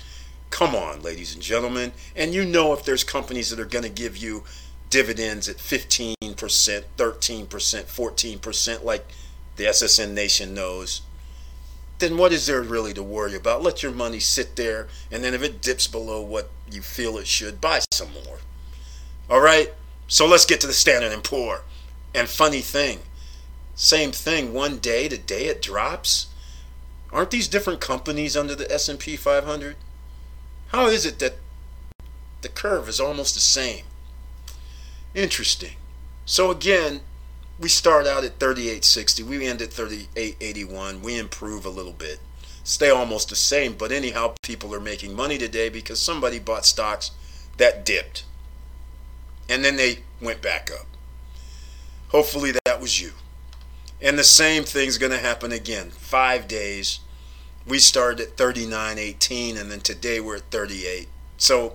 Come 0.50 0.76
on, 0.76 1.02
ladies 1.02 1.34
and 1.34 1.42
gentlemen. 1.42 1.92
And 2.16 2.34
you 2.34 2.46
know 2.46 2.74
if 2.74 2.86
there's 2.86 3.04
companies 3.04 3.50
that 3.50 3.60
are 3.60 3.66
going 3.66 3.84
to 3.84 3.90
give 3.90 4.16
you 4.16 4.44
dividends 4.90 5.50
at 5.50 5.58
15%, 5.58 6.16
13%, 6.18 6.84
14%, 6.98 8.84
like 8.84 9.06
the 9.56 9.64
SSN 9.66 10.14
Nation 10.14 10.54
knows, 10.54 11.02
then 12.02 12.18
what 12.18 12.34
is 12.34 12.46
there 12.46 12.62
really 12.62 12.94
to 12.94 13.02
worry 13.02 13.36
about? 13.36 13.64
Let 13.64 13.82
your 13.82 13.94
money 13.94 14.20
sit 14.20 14.58
there, 14.58 14.90
and 15.10 15.24
then 15.24 15.34
if 15.34 15.42
it 15.42 15.62
dips 15.62 15.88
below 15.88 16.22
what 16.22 16.50
you 16.70 16.82
feel 16.82 17.18
it 17.18 17.28
should, 17.28 17.62
buy 17.62 17.80
some 17.92 18.12
more. 18.26 18.40
All 19.30 19.40
right? 19.40 19.74
So 20.10 20.28
let's 20.28 20.46
get 20.46 20.60
to 20.62 20.68
the 20.68 20.74
Standard 20.74 21.14
and 21.14 21.24
Poor. 21.24 21.62
And 22.14 22.28
funny 22.28 22.60
thing, 22.60 23.00
same 23.76 24.12
thing. 24.12 24.54
One 24.54 24.80
day, 24.80 25.08
the 25.08 25.18
day 25.18 25.46
it 25.46 25.62
drops, 25.62 26.28
aren't 27.14 27.32
these 27.32 27.48
different 27.48 27.80
companies 27.80 28.36
under 28.36 28.54
the 28.54 28.70
S&P 28.70 29.16
500? 29.16 29.78
How 30.68 30.88
is 30.88 31.06
it 31.06 31.20
that 31.20 31.36
the 32.42 32.50
curve 32.50 32.90
is 32.90 33.00
almost 33.00 33.36
the 33.36 33.40
same? 33.40 33.86
Interesting. 35.16 35.76
So 36.26 36.52
again, 36.52 37.02
we 37.62 37.70
start 37.70 38.08
out 38.08 38.24
at 38.24 38.40
38.60. 38.40 39.24
We 39.24 39.46
end 39.46 39.62
at 39.62 39.70
38.81. 39.70 41.02
We 41.02 41.18
improve 41.18 41.64
a 41.64 41.70
little 41.70 41.94
bit. 41.94 42.20
Stay 42.64 42.90
almost 42.90 43.30
the 43.30 43.36
same, 43.36 43.74
but 43.74 43.92
anyhow, 43.92 44.34
people 44.42 44.74
are 44.74 44.80
making 44.80 45.16
money 45.16 45.38
today 45.38 45.70
because 45.70 46.02
somebody 46.02 46.40
bought 46.40 46.66
stocks 46.66 47.12
that 47.58 47.86
dipped. 47.86 48.26
And 49.48 49.64
then 49.64 49.76
they 49.76 50.00
went 50.20 50.42
back 50.42 50.72
up. 50.72 50.88
Hopefully 52.10 52.52
that 52.66 52.82
was 52.82 53.00
you. 53.00 53.12
And 54.02 54.18
the 54.18 54.24
same 54.24 54.64
thing's 54.64 54.98
going 54.98 55.12
to 55.12 55.20
happen 55.20 55.52
again. 55.52 55.92
5 55.92 56.48
days. 56.48 57.00
We 57.68 57.78
started 57.78 58.28
at 58.28 58.38
39.18 58.38 59.60
and 59.60 59.72
then 59.72 59.82
today 59.82 60.20
we're 60.20 60.38
at 60.38 60.50
38. 60.50 61.08
So 61.38 61.74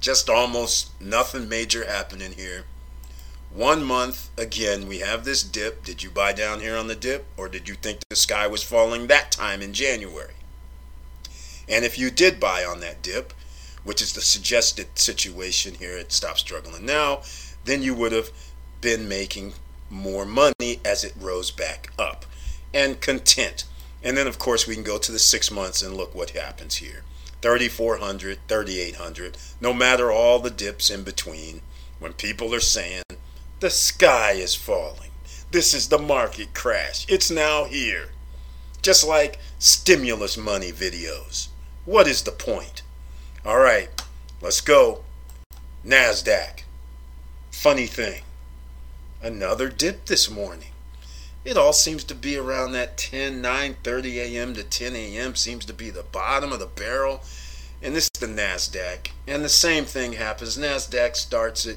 just 0.00 0.30
almost 0.30 1.00
nothing 1.00 1.48
major 1.48 1.84
happening 1.84 2.32
here. 2.32 2.64
One 3.54 3.84
month, 3.84 4.30
again, 4.38 4.88
we 4.88 5.00
have 5.00 5.26
this 5.26 5.42
dip. 5.42 5.84
Did 5.84 6.02
you 6.02 6.10
buy 6.10 6.32
down 6.32 6.60
here 6.60 6.74
on 6.74 6.86
the 6.86 6.94
dip, 6.94 7.26
or 7.36 7.48
did 7.50 7.68
you 7.68 7.74
think 7.74 8.00
the 8.08 8.16
sky 8.16 8.46
was 8.46 8.62
falling 8.62 9.08
that 9.08 9.30
time 9.30 9.60
in 9.60 9.74
January? 9.74 10.32
And 11.68 11.84
if 11.84 11.98
you 11.98 12.10
did 12.10 12.40
buy 12.40 12.64
on 12.64 12.80
that 12.80 13.02
dip, 13.02 13.34
which 13.84 14.00
is 14.00 14.14
the 14.14 14.22
suggested 14.22 14.98
situation 14.98 15.74
here 15.74 15.98
at 15.98 16.12
Stop 16.12 16.38
Struggling 16.38 16.86
Now, 16.86 17.20
then 17.66 17.82
you 17.82 17.94
would 17.94 18.12
have 18.12 18.30
been 18.80 19.06
making 19.06 19.52
more 19.90 20.24
money 20.24 20.80
as 20.82 21.04
it 21.04 21.12
rose 21.20 21.50
back 21.50 21.92
up 21.98 22.24
and 22.72 23.02
content. 23.02 23.64
And 24.02 24.16
then, 24.16 24.26
of 24.26 24.38
course, 24.38 24.66
we 24.66 24.74
can 24.74 24.82
go 24.82 24.96
to 24.96 25.12
the 25.12 25.18
six 25.18 25.50
months 25.50 25.82
and 25.82 25.94
look 25.94 26.14
what 26.14 26.30
happens 26.30 26.76
here. 26.76 27.02
3,400, 27.42 28.38
3,800, 28.48 29.36
no 29.60 29.74
matter 29.74 30.10
all 30.10 30.38
the 30.38 30.48
dips 30.48 30.88
in 30.88 31.02
between, 31.02 31.60
when 31.98 32.14
people 32.14 32.54
are 32.54 32.60
saying 32.60 33.02
the 33.62 33.70
sky 33.70 34.32
is 34.32 34.56
falling, 34.56 35.12
this 35.52 35.72
is 35.72 35.86
the 35.86 35.98
market 35.98 36.52
crash, 36.52 37.06
it's 37.08 37.30
now 37.30 37.62
here. 37.62 38.08
Just 38.82 39.06
like 39.06 39.38
stimulus 39.60 40.36
money 40.36 40.72
videos. 40.72 41.46
What 41.84 42.08
is 42.08 42.22
the 42.22 42.32
point? 42.32 42.82
All 43.44 43.60
right, 43.60 43.88
let's 44.40 44.60
go. 44.60 45.04
NASDAQ. 45.86 46.64
Funny 47.52 47.86
thing, 47.86 48.22
another 49.22 49.68
dip 49.68 50.06
this 50.06 50.28
morning. 50.28 50.72
It 51.44 51.56
all 51.56 51.72
seems 51.72 52.02
to 52.04 52.16
be 52.16 52.36
around 52.36 52.72
that 52.72 52.98
10, 52.98 53.40
9 53.40 53.76
30 53.84 54.18
a.m. 54.18 54.54
to 54.54 54.64
10 54.64 54.96
a.m. 54.96 55.36
seems 55.36 55.64
to 55.66 55.72
be 55.72 55.90
the 55.90 56.02
bottom 56.02 56.50
of 56.50 56.58
the 56.58 56.66
barrel. 56.66 57.22
And 57.80 57.94
this 57.94 58.08
is 58.12 58.20
the 58.20 58.26
NASDAQ. 58.26 59.12
And 59.28 59.44
the 59.44 59.48
same 59.48 59.84
thing 59.84 60.14
happens. 60.14 60.58
NASDAQ 60.58 61.14
starts 61.14 61.64
at 61.64 61.76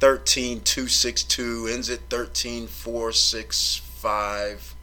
13262, 0.00 1.68
ends 1.68 1.88
at 1.88 2.10
13465. 2.10 4.74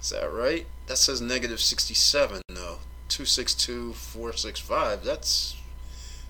Is 0.00 0.10
that 0.10 0.32
right? 0.32 0.66
That 0.86 0.98
says 0.98 1.20
negative 1.20 1.58
67, 1.60 2.42
no. 2.48 2.78
262465. 3.08 5.04
That's 5.04 5.56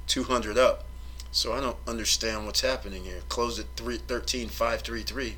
200 0.06 0.56
up. 0.56 0.84
So 1.30 1.52
I 1.52 1.60
don't 1.60 1.76
understand 1.86 2.46
what's 2.46 2.62
happening 2.62 3.04
here. 3.04 3.20
Closed 3.28 3.60
at 3.60 3.66
13533 3.76 5.36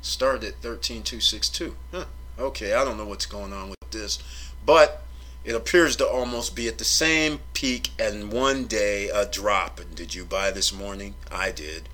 started 0.00 0.44
at 0.44 0.62
13262. 0.62 1.76
Huh. 1.92 2.06
Okay, 2.38 2.72
I 2.74 2.84
don't 2.84 2.96
know 2.96 3.06
what's 3.06 3.26
going 3.26 3.52
on 3.52 3.70
with 3.70 3.90
this, 3.90 4.18
but 4.64 5.02
it 5.44 5.54
appears 5.54 5.96
to 5.96 6.06
almost 6.06 6.56
be 6.56 6.68
at 6.68 6.78
the 6.78 6.84
same 6.84 7.40
peak 7.52 7.90
and 7.98 8.32
one 8.32 8.66
day 8.66 9.08
a 9.08 9.26
drop. 9.26 9.80
Did 9.94 10.14
you 10.14 10.24
buy 10.24 10.50
this 10.50 10.72
morning? 10.72 11.16
I 11.30 11.52
did. 11.52 11.88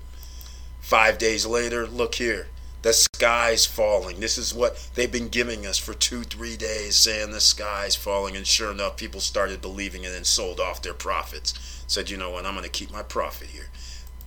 Five 0.83 1.17
days 1.17 1.45
later, 1.45 1.87
look 1.87 2.15
here. 2.15 2.47
The 2.81 2.91
sky's 2.91 3.65
falling. 3.65 4.19
This 4.19 4.37
is 4.37 4.53
what 4.53 4.89
they've 4.95 5.09
been 5.09 5.29
giving 5.29 5.65
us 5.65 5.77
for 5.77 5.93
two, 5.93 6.23
three 6.23 6.57
days, 6.57 6.97
saying 6.97 7.31
the 7.31 7.39
sky's 7.39 7.95
falling. 7.95 8.35
And 8.35 8.45
sure 8.45 8.69
enough, 8.69 8.97
people 8.97 9.21
started 9.21 9.61
believing 9.61 10.03
it 10.03 10.13
and 10.13 10.27
sold 10.27 10.59
off 10.59 10.81
their 10.81 10.93
profits. 10.93 11.53
Said, 11.87 12.09
you 12.09 12.17
know 12.17 12.31
what, 12.31 12.45
I'm 12.45 12.53
going 12.53 12.65
to 12.65 12.69
keep 12.69 12.91
my 12.91 13.01
profit 13.01 13.47
here. 13.47 13.69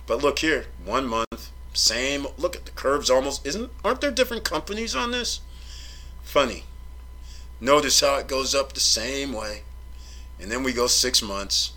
But 0.07 0.23
look 0.23 0.39
here, 0.39 0.65
one 0.83 1.05
month, 1.05 1.51
same. 1.73 2.25
Look 2.39 2.55
at 2.55 2.65
the 2.65 2.71
curves 2.71 3.11
almost. 3.11 3.45
Isn't 3.45 3.69
aren't 3.85 4.01
there 4.01 4.09
different 4.09 4.43
companies 4.43 4.95
on 4.95 5.11
this? 5.11 5.41
Funny. 6.23 6.63
Notice 7.61 8.01
how 8.01 8.17
it 8.17 8.27
goes 8.27 8.55
up 8.55 8.73
the 8.73 8.79
same 8.79 9.31
way. 9.31 9.61
And 10.41 10.51
then 10.51 10.63
we 10.63 10.73
go 10.73 10.87
six 10.87 11.21
months. 11.21 11.73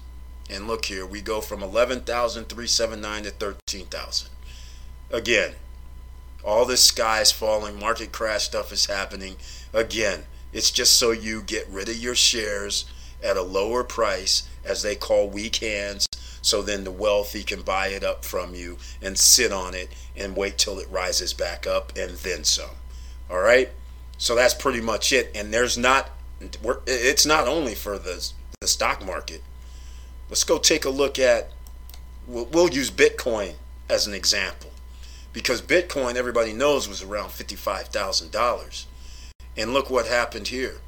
And 0.49 0.67
look 0.67 0.87
here, 0.87 1.05
we 1.05 1.21
go 1.21 1.43
from 1.43 1.63
11,379 1.63 3.23
to 3.25 3.31
13,000. 3.31 4.31
Again, 5.13 5.55
all 6.45 6.65
this 6.65 6.83
sky 6.83 7.21
is 7.21 7.33
falling, 7.33 7.79
market 7.79 8.13
crash 8.13 8.45
stuff 8.45 8.73
is 8.73 8.87
happening. 8.87 9.37
Again, 9.73 10.25
it's 10.53 10.71
just 10.71 10.97
so 10.97 11.11
you 11.11 11.43
get 11.43 11.69
rid 11.69 11.89
of 11.89 11.97
your 11.97 12.15
shares 12.15 12.85
at 13.23 13.37
a 13.37 13.43
lower 13.43 13.85
price, 13.85 14.49
as 14.65 14.83
they 14.83 14.95
call 14.95 15.29
weak 15.29 15.57
hands, 15.57 16.07
so 16.43 16.63
then 16.63 16.85
the 16.85 16.91
wealthy 16.91 17.43
can 17.43 17.63
buy 17.63 17.89
it 17.89 18.05
up 18.05 18.25
from 18.25 18.55
you 18.55 18.79
and 19.03 19.19
sit 19.19 19.53
on 19.53 19.75
it 19.75 19.89
and 20.17 20.37
wait 20.37 20.59
till 20.59 20.79
it 20.79 20.89
rises 20.91 21.35
back 21.35 21.67
up 21.67 21.93
and 21.97 22.13
then 22.19 22.45
some. 22.45 22.77
All 23.31 23.41
right? 23.41 23.71
So 24.17 24.35
that's 24.35 24.55
pretty 24.55 24.81
much 24.81 25.13
it. 25.13 25.31
And 25.35 25.53
there's 25.53 25.77
not, 25.77 26.11
it's 26.87 27.27
not 27.27 27.49
only 27.49 27.75
for 27.75 27.99
the, 27.99 28.31
the 28.61 28.67
stock 28.67 29.05
market. 29.05 29.43
Let's 30.29 30.45
go 30.45 30.59
take 30.59 30.85
a 30.85 30.91
look 30.91 31.19
at, 31.19 31.51
we'll, 32.27 32.47
we'll 32.47 32.71
use 32.71 32.91
Bitcoin 32.91 33.55
as 33.89 34.07
an 34.07 34.15
example. 34.15 34.70
Because 35.33 35.63
Bitcoin, 35.63 36.17
everybody 36.17 36.53
knows, 36.53 36.89
was 36.89 37.03
around 37.03 37.31
$55,000. 37.31 38.85
And 39.57 39.73
look 39.73 39.91
what 39.91 40.07
happened 40.07 40.49
here. 40.49 40.79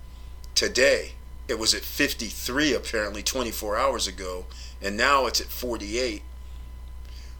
Today, 0.55 1.13
it 1.49 1.59
was 1.59 1.75
at 1.75 1.83
53 1.83 2.75
apparently 2.75 3.23
24 3.23 3.77
hours 3.77 4.07
ago 4.07 4.47
and 4.83 4.97
now 4.97 5.27
it's 5.27 5.41
at 5.41 5.47
48. 5.47 6.23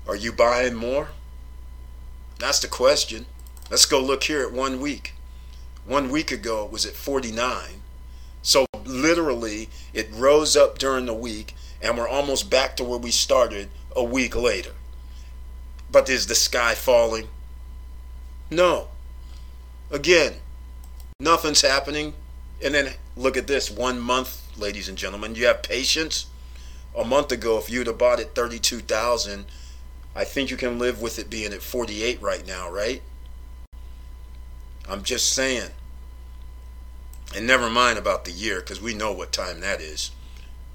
Are 0.07 0.17
you 0.17 0.33
buying 0.33 0.75
more? 0.75 1.09
That's 2.39 2.61
the 2.61 2.69
question. 2.69 3.27
Let's 3.71 3.87
go 3.87 4.01
look 4.01 4.25
here 4.25 4.43
at 4.43 4.53
one 4.53 4.81
week. 4.81 5.15
One 5.87 6.11
week 6.11 6.31
ago, 6.31 6.65
it 6.65 6.71
was 6.71 6.87
at 6.87 6.95
49. 6.95 7.83
So 8.43 8.67
literally, 8.85 9.69
it 9.93 10.09
rose 10.13 10.57
up 10.57 10.79
during 10.79 11.07
the 11.07 11.15
week, 11.15 11.55
and 11.81 11.97
we're 11.97 12.09
almost 12.09 12.51
back 12.51 12.77
to 12.77 12.85
where 12.85 12.99
we 12.99 13.11
started 13.11 13.69
a 13.95 14.05
week 14.05 14.37
later. 14.37 14.73
But 15.93 16.09
is 16.09 16.27
the 16.27 16.35
sky 16.35 16.75
falling? 16.75 17.29
No. 18.51 18.89
Again, 19.91 20.37
nothing's 21.21 21.61
happening. 21.61 22.15
And 22.65 22.75
then 22.75 22.95
look 23.15 23.37
at 23.37 23.47
this 23.47 23.71
one 23.71 24.01
month, 24.01 24.43
ladies 24.57 24.89
and 24.89 24.97
gentlemen. 24.97 25.35
You 25.35 25.47
have 25.47 25.63
patience. 25.63 26.27
A 26.97 27.05
month 27.05 27.31
ago, 27.31 27.59
if 27.59 27.71
you'd 27.71 27.87
have 27.87 27.99
bought 27.99 28.21
it 28.21 28.35
32,000, 28.35 29.45
I 30.15 30.25
think 30.25 30.51
you 30.51 30.57
can 30.57 30.79
live 30.79 31.01
with 31.01 31.19
it 31.19 31.31
being 31.31 31.53
at 31.53 31.63
48 31.63 32.21
right 32.23 32.47
now, 32.47 32.71
right? 32.71 33.03
I'm 34.89 35.03
just 35.03 35.33
saying. 35.33 35.71
And 37.35 37.47
never 37.47 37.71
mind 37.71 37.99
about 37.99 38.25
the 38.25 38.33
year, 38.33 38.61
because 38.61 38.81
we 38.81 38.95
know 38.95 39.13
what 39.13 39.33
time 39.33 39.61
that 39.61 39.81
is. 39.81 40.11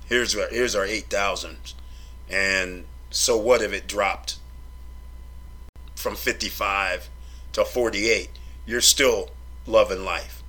Here's 0.05 0.35
our, 0.35 0.47
here's 0.49 0.75
our 0.75 0.85
8,000. 0.85 1.57
And 2.29 2.85
so 3.11 3.37
what 3.37 3.61
if 3.61 3.73
it 3.73 3.87
dropped 3.87 4.37
from 6.07 6.15
55 6.15 7.09
to 7.51 7.65
48? 7.65 8.29
You're 8.65 8.79
still 8.79 9.31
loving 9.65 10.05
life. 10.05 10.41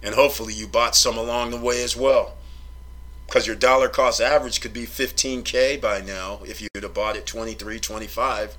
And 0.00 0.14
hopefully 0.14 0.54
you 0.54 0.68
bought 0.68 0.94
some 0.94 1.18
along 1.18 1.50
the 1.50 1.56
way 1.56 1.82
as 1.82 1.96
well. 1.96 2.34
Because 3.26 3.44
your 3.44 3.56
dollar 3.56 3.88
cost 3.88 4.20
average 4.20 4.60
could 4.60 4.72
be 4.72 4.86
15K 4.86 5.80
by 5.80 6.02
now 6.02 6.38
if 6.46 6.62
you'd 6.62 6.84
have 6.84 6.94
bought 6.94 7.16
it 7.16 7.26
23, 7.26 7.80
25 7.80 8.56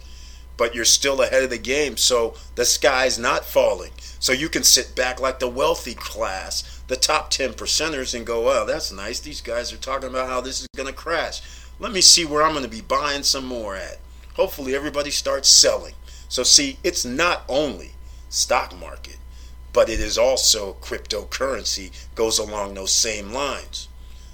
but 0.56 0.76
you're 0.76 0.86
still 0.86 1.22
ahead 1.22 1.44
of 1.44 1.50
the 1.50 1.58
game. 1.58 1.98
So 1.98 2.36
the 2.56 2.66
sky's 2.66 3.18
not 3.18 3.44
falling. 3.44 3.92
So 4.20 4.34
you 4.34 4.50
can 4.50 4.64
sit 4.64 4.96
back 4.96 5.20
like 5.20 5.40
the 5.40 5.48
wealthy 5.48 5.96
class, 5.96 6.84
the 6.88 6.96
top 6.96 7.32
10 7.32 7.54
percenters, 7.54 8.14
and 8.14 8.26
go, 8.26 8.44
well, 8.44 8.66
that's 8.66 8.92
nice. 8.92 9.20
These 9.20 9.42
guys 9.42 9.74
are 9.74 9.78
talking 9.78 10.10
about 10.10 10.30
how 10.30 10.42
this 10.42 10.62
is 10.62 10.68
going 10.76 10.88
to 10.88 10.94
crash. 10.94 11.42
Let 11.80 11.92
me 11.92 12.02
see 12.02 12.24
where 12.24 12.44
I'm 12.44 12.52
going 12.52 12.64
to 12.66 12.70
be 12.70 12.82
buying 12.82 13.24
some 13.24 13.46
more 13.46 13.76
at. 13.76 13.98
Hopefully, 14.36 14.76
everybody 14.76 15.10
starts 15.10 15.48
selling. 15.48 15.94
So, 16.34 16.42
see, 16.42 16.80
it's 16.84 17.06
not 17.06 17.44
only 17.48 17.92
stock 18.28 18.76
market, 18.76 19.18
but 19.72 19.88
it 19.88 20.00
is 20.00 20.18
also 20.18 20.74
cryptocurrency 20.82 21.92
goes 22.16 22.40
along 22.40 22.74
those 22.74 22.92
same 22.92 23.32
lines. 23.32 23.88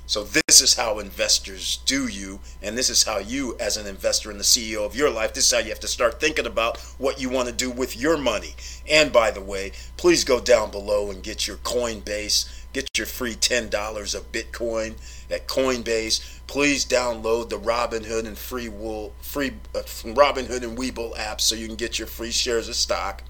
So 0.06 0.24
this 0.24 0.62
is 0.62 0.76
how 0.76 1.00
investors 1.00 1.82
do 1.86 2.08
you, 2.08 2.40
and 2.64 2.78
this 2.78 2.90
is 2.90 3.04
how 3.04 3.18
you, 3.18 3.58
as 3.60 3.76
an 3.76 3.86
investor 3.86 4.32
and 4.32 4.40
the 4.40 4.46
CEO 4.46 4.86
of 4.86 4.96
your 4.96 5.10
life, 5.10 5.34
this 5.34 5.46
is 5.46 5.52
how 5.52 5.60
you 5.60 5.70
have 5.70 5.80
to 5.82 5.90
start 5.90 6.22
thinking 6.22 6.48
about 6.48 6.80
what 6.98 7.20
you 7.20 7.30
want 7.30 7.50
to 7.50 7.54
do 7.54 7.70
with 7.70 7.96
your 7.96 8.18
money. 8.18 8.56
And 8.90 9.12
by 9.12 9.30
the 9.30 9.42
way, 9.42 9.74
please 9.98 10.24
go 10.24 10.40
down 10.40 10.72
below 10.72 11.12
and 11.12 11.22
get 11.22 11.48
your 11.48 11.58
Coinbase, 11.58 12.59
get 12.74 12.98
your 12.98 13.08
free 13.08 13.36
$10 13.36 14.16
of 14.16 14.32
Bitcoin 14.32 14.96
at 15.30 15.48
Coinbase. 15.48 16.40
Please 16.48 16.86
download 16.86 17.50
the 17.50 17.60
Robinhood 17.60 18.28
and 18.28 18.38
Free 18.38 18.70
Wool, 18.70 19.14
free 19.22 19.54
uh, 19.76 19.80
Robinhood 19.80 20.64
and 20.64 20.78
Webull 20.78 21.16
apps 21.16 21.42
so 21.42 21.56
you 21.56 21.68
can 21.68 21.76
get 21.76 22.00
your 22.00 22.08
free 22.08 22.32
shares 22.32 22.70
of 22.70 22.76
stock. 22.76 23.24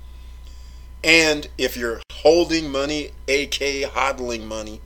And 1.03 1.47
if 1.57 1.77
you're 1.77 2.01
holding 2.11 2.69
money, 2.69 3.11
aka 3.27 3.83
hodling 3.83 4.45
money, 4.45 4.81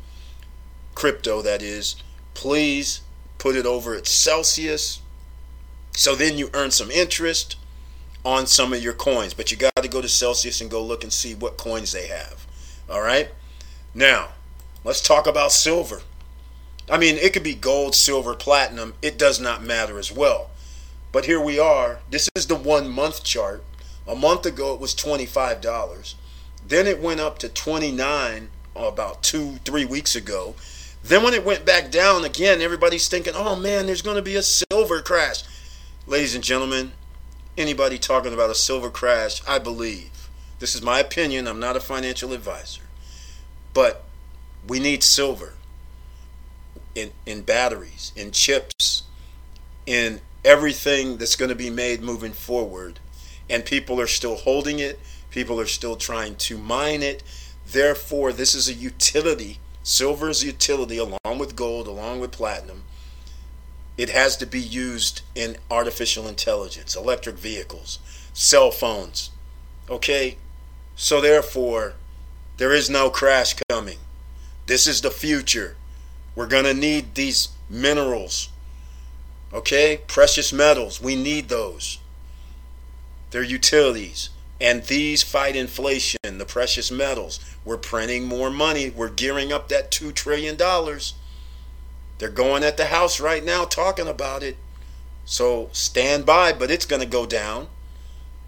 crypto 0.93 1.41
that 1.41 1.61
is, 1.61 1.95
please 2.33 3.01
put 3.39 3.55
it 3.55 3.65
over 3.65 3.95
at 3.95 4.07
Celsius. 4.07 5.01
So 5.95 6.15
then 6.15 6.37
you 6.37 6.49
earn 6.53 6.71
some 6.71 6.91
interest 6.91 7.55
on 8.25 8.47
some 8.47 8.73
of 8.73 8.81
your 8.81 8.93
coins. 8.93 9.33
But 9.33 9.51
you 9.51 9.57
got 9.57 9.75
to 9.75 9.87
go 9.87 10.01
to 10.01 10.07
Celsius 10.07 10.61
and 10.61 10.69
go 10.69 10.83
look 10.83 11.03
and 11.03 11.11
see 11.11 11.33
what 11.33 11.57
coins 11.57 11.91
they 11.91 12.07
have. 12.07 12.45
All 12.89 13.01
right? 13.01 13.29
Now, 13.93 14.29
let's 14.83 15.01
talk 15.01 15.27
about 15.27 15.51
silver. 15.51 16.01
I 16.89 16.97
mean, 16.97 17.15
it 17.15 17.33
could 17.33 17.43
be 17.43 17.55
gold, 17.55 17.95
silver, 17.95 18.35
platinum. 18.35 18.93
It 19.01 19.17
does 19.17 19.39
not 19.39 19.63
matter 19.63 19.97
as 19.97 20.11
well. 20.11 20.49
But 21.11 21.25
here 21.25 21.39
we 21.39 21.59
are. 21.59 21.99
This 22.09 22.29
is 22.35 22.47
the 22.47 22.55
one 22.55 22.89
month 22.89 23.23
chart. 23.23 23.63
A 24.07 24.15
month 24.15 24.45
ago, 24.45 24.73
it 24.73 24.81
was 24.81 24.93
$25. 24.93 26.15
Then 26.67 26.87
it 26.87 27.01
went 27.01 27.19
up 27.19 27.39
to 27.39 27.49
29 27.49 28.49
uh, 28.75 28.79
about 28.79 29.23
two, 29.23 29.57
three 29.63 29.85
weeks 29.85 30.15
ago. 30.15 30.55
Then 31.03 31.23
when 31.23 31.33
it 31.33 31.45
went 31.45 31.65
back 31.65 31.91
down 31.91 32.25
again, 32.25 32.61
everybody's 32.61 33.07
thinking, 33.07 33.33
oh 33.35 33.55
man, 33.55 33.85
there's 33.85 34.01
going 34.01 34.15
to 34.15 34.21
be 34.21 34.35
a 34.35 34.41
silver 34.41 35.01
crash. 35.01 35.43
Ladies 36.07 36.35
and 36.35 36.43
gentlemen, 36.43 36.93
anybody 37.57 37.97
talking 37.97 38.33
about 38.33 38.49
a 38.49 38.55
silver 38.55 38.89
crash, 38.89 39.41
I 39.47 39.59
believe. 39.59 40.29
This 40.59 40.75
is 40.75 40.81
my 40.81 40.99
opinion. 40.99 41.47
I'm 41.47 41.59
not 41.59 41.75
a 41.75 41.81
financial 41.81 42.33
advisor. 42.33 42.81
But 43.73 44.03
we 44.67 44.79
need 44.79 45.03
silver 45.03 45.53
in, 46.95 47.11
in 47.25 47.41
batteries, 47.41 48.11
in 48.15 48.31
chips, 48.31 49.03
in 49.85 50.21
everything 50.45 51.17
that's 51.17 51.35
going 51.35 51.49
to 51.49 51.55
be 51.55 51.69
made 51.69 52.01
moving 52.01 52.33
forward. 52.33 52.99
And 53.49 53.65
people 53.65 53.99
are 53.99 54.07
still 54.07 54.35
holding 54.35 54.79
it, 54.79 54.99
people 55.31 55.59
are 55.59 55.65
still 55.65 55.95
trying 55.95 56.35
to 56.37 56.57
mine 56.57 57.03
it. 57.03 57.23
Therefore, 57.65 58.31
this 58.31 58.55
is 58.55 58.69
a 58.69 58.73
utility 58.73 59.59
Silver 59.83 60.29
is 60.29 60.41
a 60.43 60.45
utility 60.45 60.97
along 60.97 61.39
with 61.39 61.57
gold, 61.57 61.87
along 61.87 62.21
with 62.21 62.31
platinum. 62.31 62.83
It 63.97 64.09
has 64.09 64.37
to 64.37 64.45
be 64.45 64.61
used 64.61 65.21
in 65.35 65.57
artificial 65.69 66.25
intelligence, 66.25 66.95
electric 66.95 67.37
vehicles, 67.37 67.99
cell 68.33 68.71
phones. 68.71 69.29
Okay? 69.89 70.37
So 70.95 71.19
therefore, 71.19 71.95
there 72.57 72.71
is 72.71 72.89
no 72.89 73.09
crash 73.09 73.55
coming. 73.69 73.97
This 74.65 74.87
is 74.87 75.01
the 75.01 75.11
future. 75.11 75.75
We're 76.35 76.47
going 76.47 76.63
to 76.63 76.73
need 76.73 77.15
these 77.15 77.49
minerals. 77.69 78.49
Okay? 79.53 80.01
Precious 80.07 80.51
metals. 80.53 81.01
We 81.01 81.15
need 81.15 81.49
those. 81.49 81.99
They're 83.31 83.43
utilities. 83.43 84.29
And 84.61 84.83
these 84.83 85.23
fight 85.23 85.55
inflation, 85.55 86.19
the 86.23 86.45
precious 86.45 86.89
metals. 86.89 87.39
We're 87.65 87.77
printing 87.77 88.25
more 88.25 88.49
money. 88.49 88.89
We're 88.89 89.09
gearing 89.09 89.51
up 89.51 89.67
that 89.69 89.91
$2 89.91 90.13
trillion. 90.13 90.57
They're 92.17 92.29
going 92.29 92.63
at 92.63 92.77
the 92.77 92.85
house 92.85 93.19
right 93.19 93.43
now 93.43 93.65
talking 93.65 94.07
about 94.07 94.43
it. 94.43 94.55
So 95.25 95.69
stand 95.73 96.25
by, 96.25 96.53
but 96.53 96.71
it's 96.71 96.85
going 96.85 97.01
to 97.01 97.07
go 97.07 97.25
down. 97.25 97.67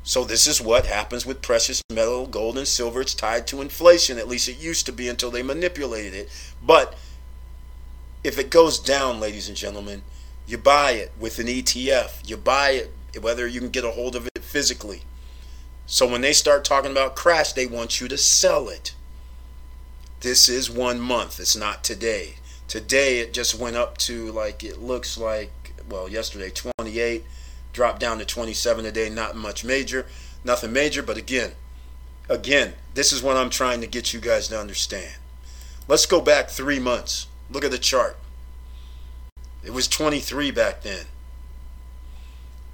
So 0.07 0.23
this 0.23 0.45
is 0.45 0.61
what 0.61 0.85
happens 0.85 1.25
with 1.25 1.41
precious 1.41 1.81
metal, 1.91 2.27
gold 2.27 2.59
and 2.59 2.67
silver. 2.67 3.01
It's 3.01 3.15
tied 3.15 3.47
to 3.47 3.59
inflation. 3.59 4.19
At 4.19 4.27
least 4.27 4.47
it 4.47 4.59
used 4.59 4.85
to 4.85 4.91
be 4.91 5.09
until 5.09 5.31
they 5.31 5.41
manipulated 5.41 6.13
it. 6.13 6.29
But 6.63 6.95
if 8.23 8.37
it 8.37 8.51
goes 8.51 8.77
down, 8.77 9.19
ladies 9.19 9.47
and 9.49 9.57
gentlemen, 9.57 10.03
you 10.45 10.59
buy 10.59 10.91
it 10.91 11.11
with 11.19 11.39
an 11.39 11.47
ETF. 11.47 12.29
You 12.29 12.37
buy 12.37 12.69
it 13.13 13.23
whether 13.23 13.47
you 13.47 13.59
can 13.59 13.71
get 13.71 13.83
a 13.83 13.91
hold 13.91 14.15
of 14.15 14.27
it 14.27 14.43
physically. 14.43 15.01
So 15.87 16.07
when 16.07 16.21
they 16.21 16.33
start 16.33 16.63
talking 16.63 16.91
about 16.91 17.15
crash, 17.15 17.53
they 17.53 17.65
want 17.65 17.99
you 17.99 18.07
to 18.07 18.17
sell 18.17 18.69
it. 18.69 18.93
This 20.19 20.47
is 20.47 20.69
one 20.69 20.99
month. 20.99 21.39
It's 21.39 21.55
not 21.55 21.83
today. 21.83 22.35
Today 22.67 23.19
it 23.19 23.33
just 23.33 23.57
went 23.59 23.75
up 23.75 23.97
to 23.99 24.31
like 24.31 24.63
it 24.63 24.79
looks 24.79 25.17
like 25.17 25.51
well 25.89 26.07
yesterday 26.07 26.51
28, 26.51 27.23
dropped 27.75 27.99
down 27.99 28.17
to 28.17 28.25
27 28.25 28.85
today. 28.85 29.09
Not 29.09 29.35
much 29.35 29.63
major, 29.63 30.07
nothing 30.43 30.73
major. 30.73 31.03
But 31.03 31.17
again, 31.17 31.51
again, 32.29 32.73
this 32.95 33.11
is 33.11 33.21
what 33.21 33.37
I'm 33.37 33.51
trying 33.51 33.81
to 33.81 33.87
get 33.87 34.13
you 34.13 34.19
guys 34.19 34.47
to 34.47 34.59
understand. 34.59 35.15
Let's 35.87 36.07
go 36.07 36.21
back 36.21 36.49
three 36.49 36.79
months. 36.79 37.27
Look 37.51 37.63
at 37.63 37.71
the 37.71 37.77
chart. 37.77 38.17
It 39.63 39.73
was 39.73 39.87
23 39.87 40.49
back 40.51 40.81
then. 40.81 41.05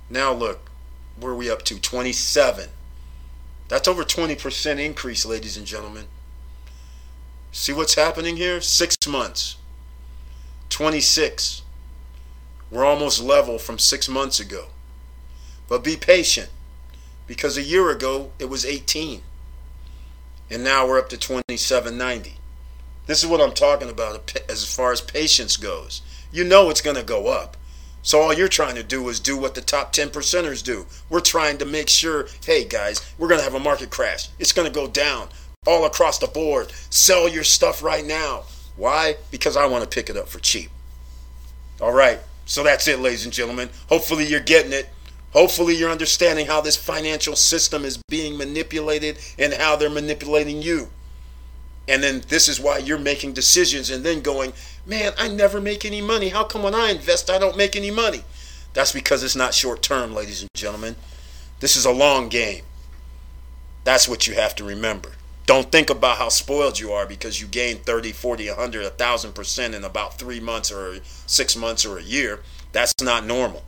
Now 0.10 0.32
look, 0.32 0.70
where 1.20 1.34
are 1.34 1.36
we 1.36 1.50
up 1.50 1.64
to? 1.64 1.80
27. 1.80 2.70
That's 3.68 3.88
over 3.88 4.04
20% 4.04 4.80
increase, 4.80 5.26
ladies 5.26 5.58
and 5.58 5.66
gentlemen. 5.66 6.06
See 7.52 7.74
what's 7.74 7.96
happening 7.96 8.38
here? 8.38 8.62
Six 8.62 8.96
months. 9.08 9.58
26. 10.70 11.64
We're 12.70 12.86
almost 12.86 13.22
level 13.22 13.58
from 13.58 13.80
six 13.80 14.08
months 14.08 14.40
ago. 14.40 14.68
But 15.72 15.86
be 15.86 15.96
patient 15.96 16.50
because 17.28 17.56
a 17.56 17.62
year 17.62 17.92
ago 17.92 18.32
it 18.40 18.50
was 18.50 18.66
18. 18.66 19.22
And 20.50 20.66
now 20.66 20.86
we're 20.86 21.00
up 21.00 21.08
to 21.08 21.18
2790. 21.18 22.34
This 23.06 23.24
is 23.24 23.30
what 23.30 23.40
I'm 23.40 23.54
talking 23.54 23.90
about 23.90 24.38
as 24.50 24.76
far 24.76 24.92
as 24.92 25.00
patience 25.00 25.56
goes. 25.56 26.02
You 26.30 26.44
know 26.44 26.70
it's 26.70 26.82
going 26.82 26.98
to 26.98 27.04
go 27.04 27.28
up. 27.28 27.56
So 28.02 28.20
all 28.20 28.34
you're 28.34 28.50
trying 28.50 28.76
to 28.76 28.84
do 28.84 29.08
is 29.08 29.22
do 29.22 29.38
what 29.38 29.56
the 29.56 29.62
top 29.62 29.94
10 29.94 30.10
percenters 30.10 30.62
do. 30.62 30.88
We're 31.10 31.22
trying 31.22 31.58
to 31.60 31.66
make 31.66 31.88
sure, 31.88 32.28
hey 32.44 32.66
guys, 32.66 33.00
we're 33.18 33.30
going 33.30 33.40
to 33.40 33.46
have 33.46 33.56
a 33.56 33.60
market 33.60 33.92
crash. 33.92 34.28
It's 34.40 34.52
going 34.52 34.68
to 34.68 34.78
go 34.78 34.90
down 34.90 35.30
all 35.66 35.86
across 35.86 36.18
the 36.18 36.28
board. 36.28 36.74
Sell 36.90 37.30
your 37.30 37.46
stuff 37.46 37.82
right 37.82 38.06
now. 38.06 38.44
Why? 38.76 39.16
Because 39.32 39.56
I 39.56 39.68
want 39.68 39.86
to 39.86 39.90
pick 39.90 40.10
it 40.10 40.18
up 40.18 40.28
for 40.28 40.40
cheap. 40.40 40.70
All 41.80 41.94
right. 41.94 42.20
So 42.46 42.62
that's 42.62 42.90
it, 42.90 43.00
ladies 43.00 43.24
and 43.24 43.32
gentlemen. 43.32 43.70
Hopefully 43.88 44.28
you're 44.28 44.42
getting 44.42 44.74
it. 44.74 44.90
Hopefully, 45.34 45.76
you're 45.76 45.90
understanding 45.90 46.46
how 46.48 46.62
this 46.62 46.76
financial 46.76 47.36
system 47.36 47.86
is 47.86 48.00
being 48.10 48.38
manipulated 48.38 49.18
and 49.40 49.54
how 49.54 49.76
they're 49.76 49.90
manipulating 49.90 50.62
you. 50.62 50.90
And 51.88 52.04
then 52.04 52.24
this 52.28 52.48
is 52.48 52.60
why 52.60 52.78
you're 52.78 53.00
making 53.00 53.34
decisions 53.34 53.90
and 53.90 54.04
then 54.04 54.22
going, 54.22 54.54
man, 54.86 55.14
I 55.18 55.28
never 55.28 55.60
make 55.60 55.86
any 55.86 56.02
money. 56.02 56.30
How 56.30 56.44
come 56.44 56.64
when 56.64 56.76
I 56.76 56.92
invest, 56.92 57.30
I 57.30 57.40
don't 57.40 57.58
make 57.58 57.76
any 57.76 57.92
money? 57.92 58.24
That's 58.74 58.92
because 58.92 59.24
it's 59.24 59.36
not 59.36 59.54
short 59.54 59.82
term, 59.82 60.14
ladies 60.14 60.42
and 60.42 60.50
gentlemen. 60.54 60.96
This 61.60 61.76
is 61.76 61.86
a 61.86 61.92
long 61.92 62.30
game. 62.30 62.64
That's 63.84 64.08
what 64.08 64.28
you 64.28 64.36
have 64.36 64.56
to 64.56 64.64
remember. 64.64 65.14
Don't 65.48 65.72
think 65.72 65.90
about 65.90 66.18
how 66.18 66.30
spoiled 66.30 66.80
you 66.80 66.92
are 66.92 67.06
because 67.06 67.42
you 67.42 67.48
gain 67.48 67.78
30, 67.78 68.12
40, 68.12 68.48
100, 68.50 68.98
1,000% 68.98 69.74
in 69.74 69.84
about 69.84 70.18
three 70.18 70.40
months 70.40 70.72
or 70.72 71.00
six 71.04 71.58
months 71.58 71.86
or 71.86 71.98
a 71.98 72.04
year. 72.04 72.42
That's 72.72 72.94
not 73.02 73.26
normal. 73.26 73.64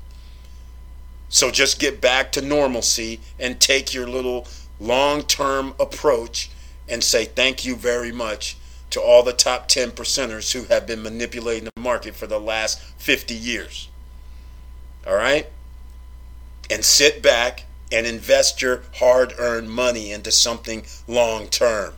So 1.33 1.49
just 1.49 1.79
get 1.79 1.99
back 1.99 2.31
to 2.33 2.43
normalcy 2.43 3.19
and 3.39 3.59
take 3.59 3.91
your 3.91 4.07
little 4.07 4.47
long 4.79 5.23
term 5.23 5.73
approach 5.79 6.51
and 6.87 7.03
say 7.03 7.25
thank 7.25 7.65
you 7.65 7.75
very 7.75 8.11
much 8.11 8.55
to 8.91 9.01
all 9.01 9.23
the 9.23 9.33
top 9.33 9.67
10 9.67 9.91
percenters 9.91 10.53
who 10.53 10.65
have 10.71 10.85
been 10.85 11.01
manipulating 11.01 11.67
the 11.73 11.81
market 11.81 12.13
for 12.13 12.27
the 12.27 12.39
last 12.39 12.79
50 12.99 13.33
years. 13.33 13.89
All 15.07 15.15
right? 15.15 15.49
And 16.69 16.85
sit 16.85 17.23
back 17.23 17.65
and 17.91 18.05
invest 18.05 18.61
your 18.61 18.83
hard 18.97 19.33
earned 19.39 19.71
money 19.71 20.11
into 20.11 20.31
something 20.31 20.85
long 21.07 21.47
term 21.47 21.95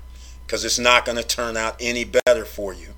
because 0.48 0.64
it's 0.64 0.80
not 0.80 1.04
going 1.04 1.18
to 1.18 1.28
turn 1.28 1.58
out 1.58 1.76
any 1.82 2.06
better 2.06 2.46
for 2.46 2.74
you 2.74 2.94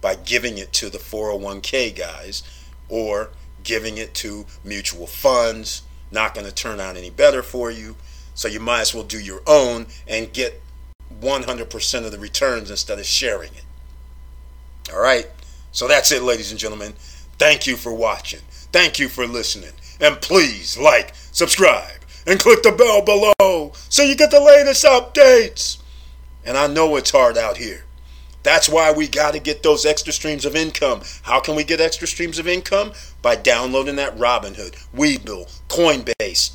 by 0.00 0.16
giving 0.16 0.58
it 0.58 0.72
to 0.72 0.90
the 0.90 0.98
401k 0.98 1.96
guys 1.96 2.42
or 2.88 3.30
giving 3.62 3.98
it 3.98 4.14
to 4.14 4.46
mutual 4.64 5.06
funds. 5.06 5.82
Not 6.10 6.34
going 6.34 6.46
to 6.46 6.54
turn 6.54 6.80
out 6.80 6.96
any 6.96 7.10
better 7.10 7.42
for 7.42 7.70
you. 7.70 7.96
So 8.34 8.48
you 8.48 8.60
might 8.60 8.80
as 8.80 8.94
well 8.94 9.04
do 9.04 9.18
your 9.18 9.42
own 9.46 9.86
and 10.06 10.32
get 10.32 10.60
100% 11.20 12.04
of 12.04 12.12
the 12.12 12.18
returns 12.18 12.70
instead 12.70 12.98
of 12.98 13.06
sharing 13.06 13.52
it. 13.54 13.64
All 14.92 15.00
right. 15.00 15.26
So 15.72 15.88
that's 15.88 16.12
it, 16.12 16.22
ladies 16.22 16.50
and 16.50 16.60
gentlemen. 16.60 16.94
Thank 17.38 17.66
you 17.66 17.76
for 17.76 17.92
watching. 17.92 18.40
Thank 18.72 18.98
you 18.98 19.08
for 19.08 19.26
listening. 19.26 19.72
And 20.00 20.20
please 20.20 20.78
like, 20.78 21.14
subscribe, 21.14 22.00
and 22.26 22.40
click 22.40 22.62
the 22.62 22.72
bell 22.72 23.02
below 23.02 23.72
so 23.88 24.02
you 24.02 24.16
get 24.16 24.30
the 24.30 24.40
latest 24.40 24.84
updates. 24.84 25.78
And 26.44 26.56
I 26.56 26.66
know 26.66 26.96
it's 26.96 27.10
hard 27.10 27.38
out 27.38 27.56
here. 27.56 27.84
That's 28.42 28.68
why 28.68 28.90
we 28.92 29.06
got 29.06 29.34
to 29.34 29.38
get 29.38 29.62
those 29.62 29.86
extra 29.86 30.12
streams 30.12 30.44
of 30.44 30.56
income. 30.56 31.02
How 31.22 31.40
can 31.40 31.54
we 31.54 31.62
get 31.62 31.80
extra 31.80 32.08
streams 32.08 32.38
of 32.38 32.48
income? 32.48 32.92
By 33.22 33.36
downloading 33.36 33.96
that 33.96 34.16
Robinhood, 34.16 34.74
Webull, 34.94 35.48
Coinbase, 35.68 36.52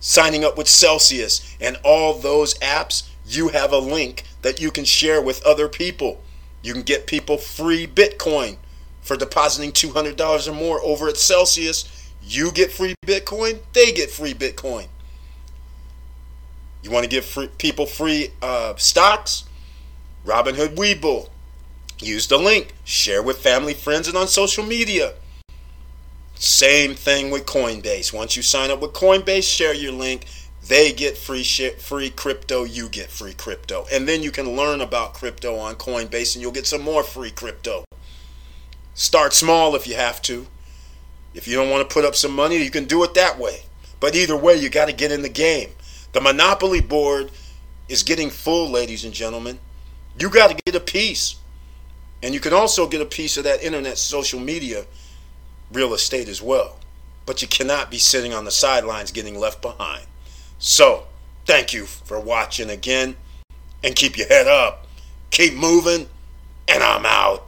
signing 0.00 0.44
up 0.44 0.56
with 0.56 0.68
Celsius, 0.68 1.56
and 1.60 1.76
all 1.84 2.14
those 2.14 2.54
apps. 2.54 3.08
You 3.26 3.48
have 3.48 3.72
a 3.72 3.78
link 3.78 4.24
that 4.42 4.60
you 4.60 4.70
can 4.70 4.84
share 4.84 5.20
with 5.20 5.44
other 5.44 5.68
people. 5.68 6.22
You 6.62 6.72
can 6.72 6.82
get 6.82 7.06
people 7.06 7.38
free 7.38 7.86
Bitcoin 7.86 8.56
for 9.00 9.16
depositing 9.16 9.72
$200 9.72 10.48
or 10.48 10.52
more 10.52 10.80
over 10.82 11.08
at 11.08 11.16
Celsius. 11.16 12.12
You 12.22 12.50
get 12.50 12.72
free 12.72 12.94
Bitcoin, 13.06 13.60
they 13.72 13.92
get 13.92 14.10
free 14.10 14.34
Bitcoin. 14.34 14.86
You 16.82 16.90
want 16.90 17.04
to 17.04 17.10
give 17.10 17.24
free, 17.24 17.48
people 17.58 17.86
free 17.86 18.30
uh, 18.40 18.74
stocks? 18.76 19.44
Robinhood 20.24 20.76
Webull. 20.76 21.28
Use 21.98 22.26
the 22.26 22.38
link. 22.38 22.74
Share 22.84 23.22
with 23.22 23.38
family, 23.38 23.74
friends, 23.74 24.06
and 24.08 24.16
on 24.16 24.28
social 24.28 24.64
media. 24.64 25.14
Same 26.38 26.94
thing 26.94 27.30
with 27.30 27.46
Coinbase. 27.46 28.12
Once 28.12 28.36
you 28.36 28.42
sign 28.42 28.70
up 28.70 28.80
with 28.80 28.92
Coinbase, 28.92 29.42
share 29.42 29.74
your 29.74 29.92
link. 29.92 30.26
They 30.68 30.92
get 30.92 31.16
free 31.16 31.42
shit, 31.42 31.80
free 31.80 32.10
crypto. 32.10 32.64
You 32.64 32.88
get 32.88 33.10
free 33.10 33.32
crypto, 33.32 33.86
and 33.90 34.06
then 34.06 34.22
you 34.22 34.30
can 34.30 34.54
learn 34.54 34.80
about 34.80 35.14
crypto 35.14 35.56
on 35.56 35.76
Coinbase, 35.76 36.34
and 36.34 36.42
you'll 36.42 36.52
get 36.52 36.66
some 36.66 36.82
more 36.82 37.02
free 37.02 37.30
crypto. 37.30 37.84
Start 38.94 39.32
small 39.32 39.74
if 39.74 39.86
you 39.86 39.94
have 39.94 40.20
to. 40.22 40.46
If 41.34 41.48
you 41.48 41.54
don't 41.54 41.70
want 41.70 41.88
to 41.88 41.92
put 41.92 42.04
up 42.04 42.14
some 42.14 42.32
money, 42.32 42.62
you 42.62 42.70
can 42.70 42.84
do 42.84 43.02
it 43.04 43.14
that 43.14 43.38
way. 43.38 43.62
But 44.00 44.14
either 44.14 44.36
way, 44.36 44.56
you 44.56 44.68
got 44.68 44.86
to 44.86 44.92
get 44.92 45.12
in 45.12 45.22
the 45.22 45.28
game. 45.28 45.70
The 46.12 46.20
Monopoly 46.20 46.80
board 46.80 47.30
is 47.88 48.02
getting 48.02 48.30
full, 48.30 48.70
ladies 48.70 49.04
and 49.04 49.14
gentlemen. 49.14 49.58
You 50.18 50.30
got 50.30 50.50
to 50.50 50.62
get 50.64 50.74
a 50.74 50.80
piece. 50.80 51.36
And 52.22 52.34
you 52.34 52.40
can 52.40 52.52
also 52.52 52.88
get 52.88 53.00
a 53.00 53.06
piece 53.06 53.36
of 53.36 53.44
that 53.44 53.62
internet 53.62 53.98
social 53.98 54.40
media 54.40 54.86
real 55.72 55.94
estate 55.94 56.28
as 56.28 56.42
well. 56.42 56.78
But 57.24 57.42
you 57.42 57.48
cannot 57.48 57.90
be 57.90 57.98
sitting 57.98 58.32
on 58.32 58.44
the 58.44 58.50
sidelines 58.50 59.10
getting 59.10 59.38
left 59.38 59.60
behind. 59.60 60.06
So, 60.58 61.04
thank 61.44 61.72
you 61.72 61.86
for 61.86 62.20
watching 62.20 62.70
again. 62.70 63.16
And 63.82 63.94
keep 63.94 64.16
your 64.16 64.28
head 64.28 64.46
up. 64.46 64.86
Keep 65.30 65.54
moving. 65.54 66.08
And 66.68 66.82
I'm 66.82 67.06
out. 67.06 67.45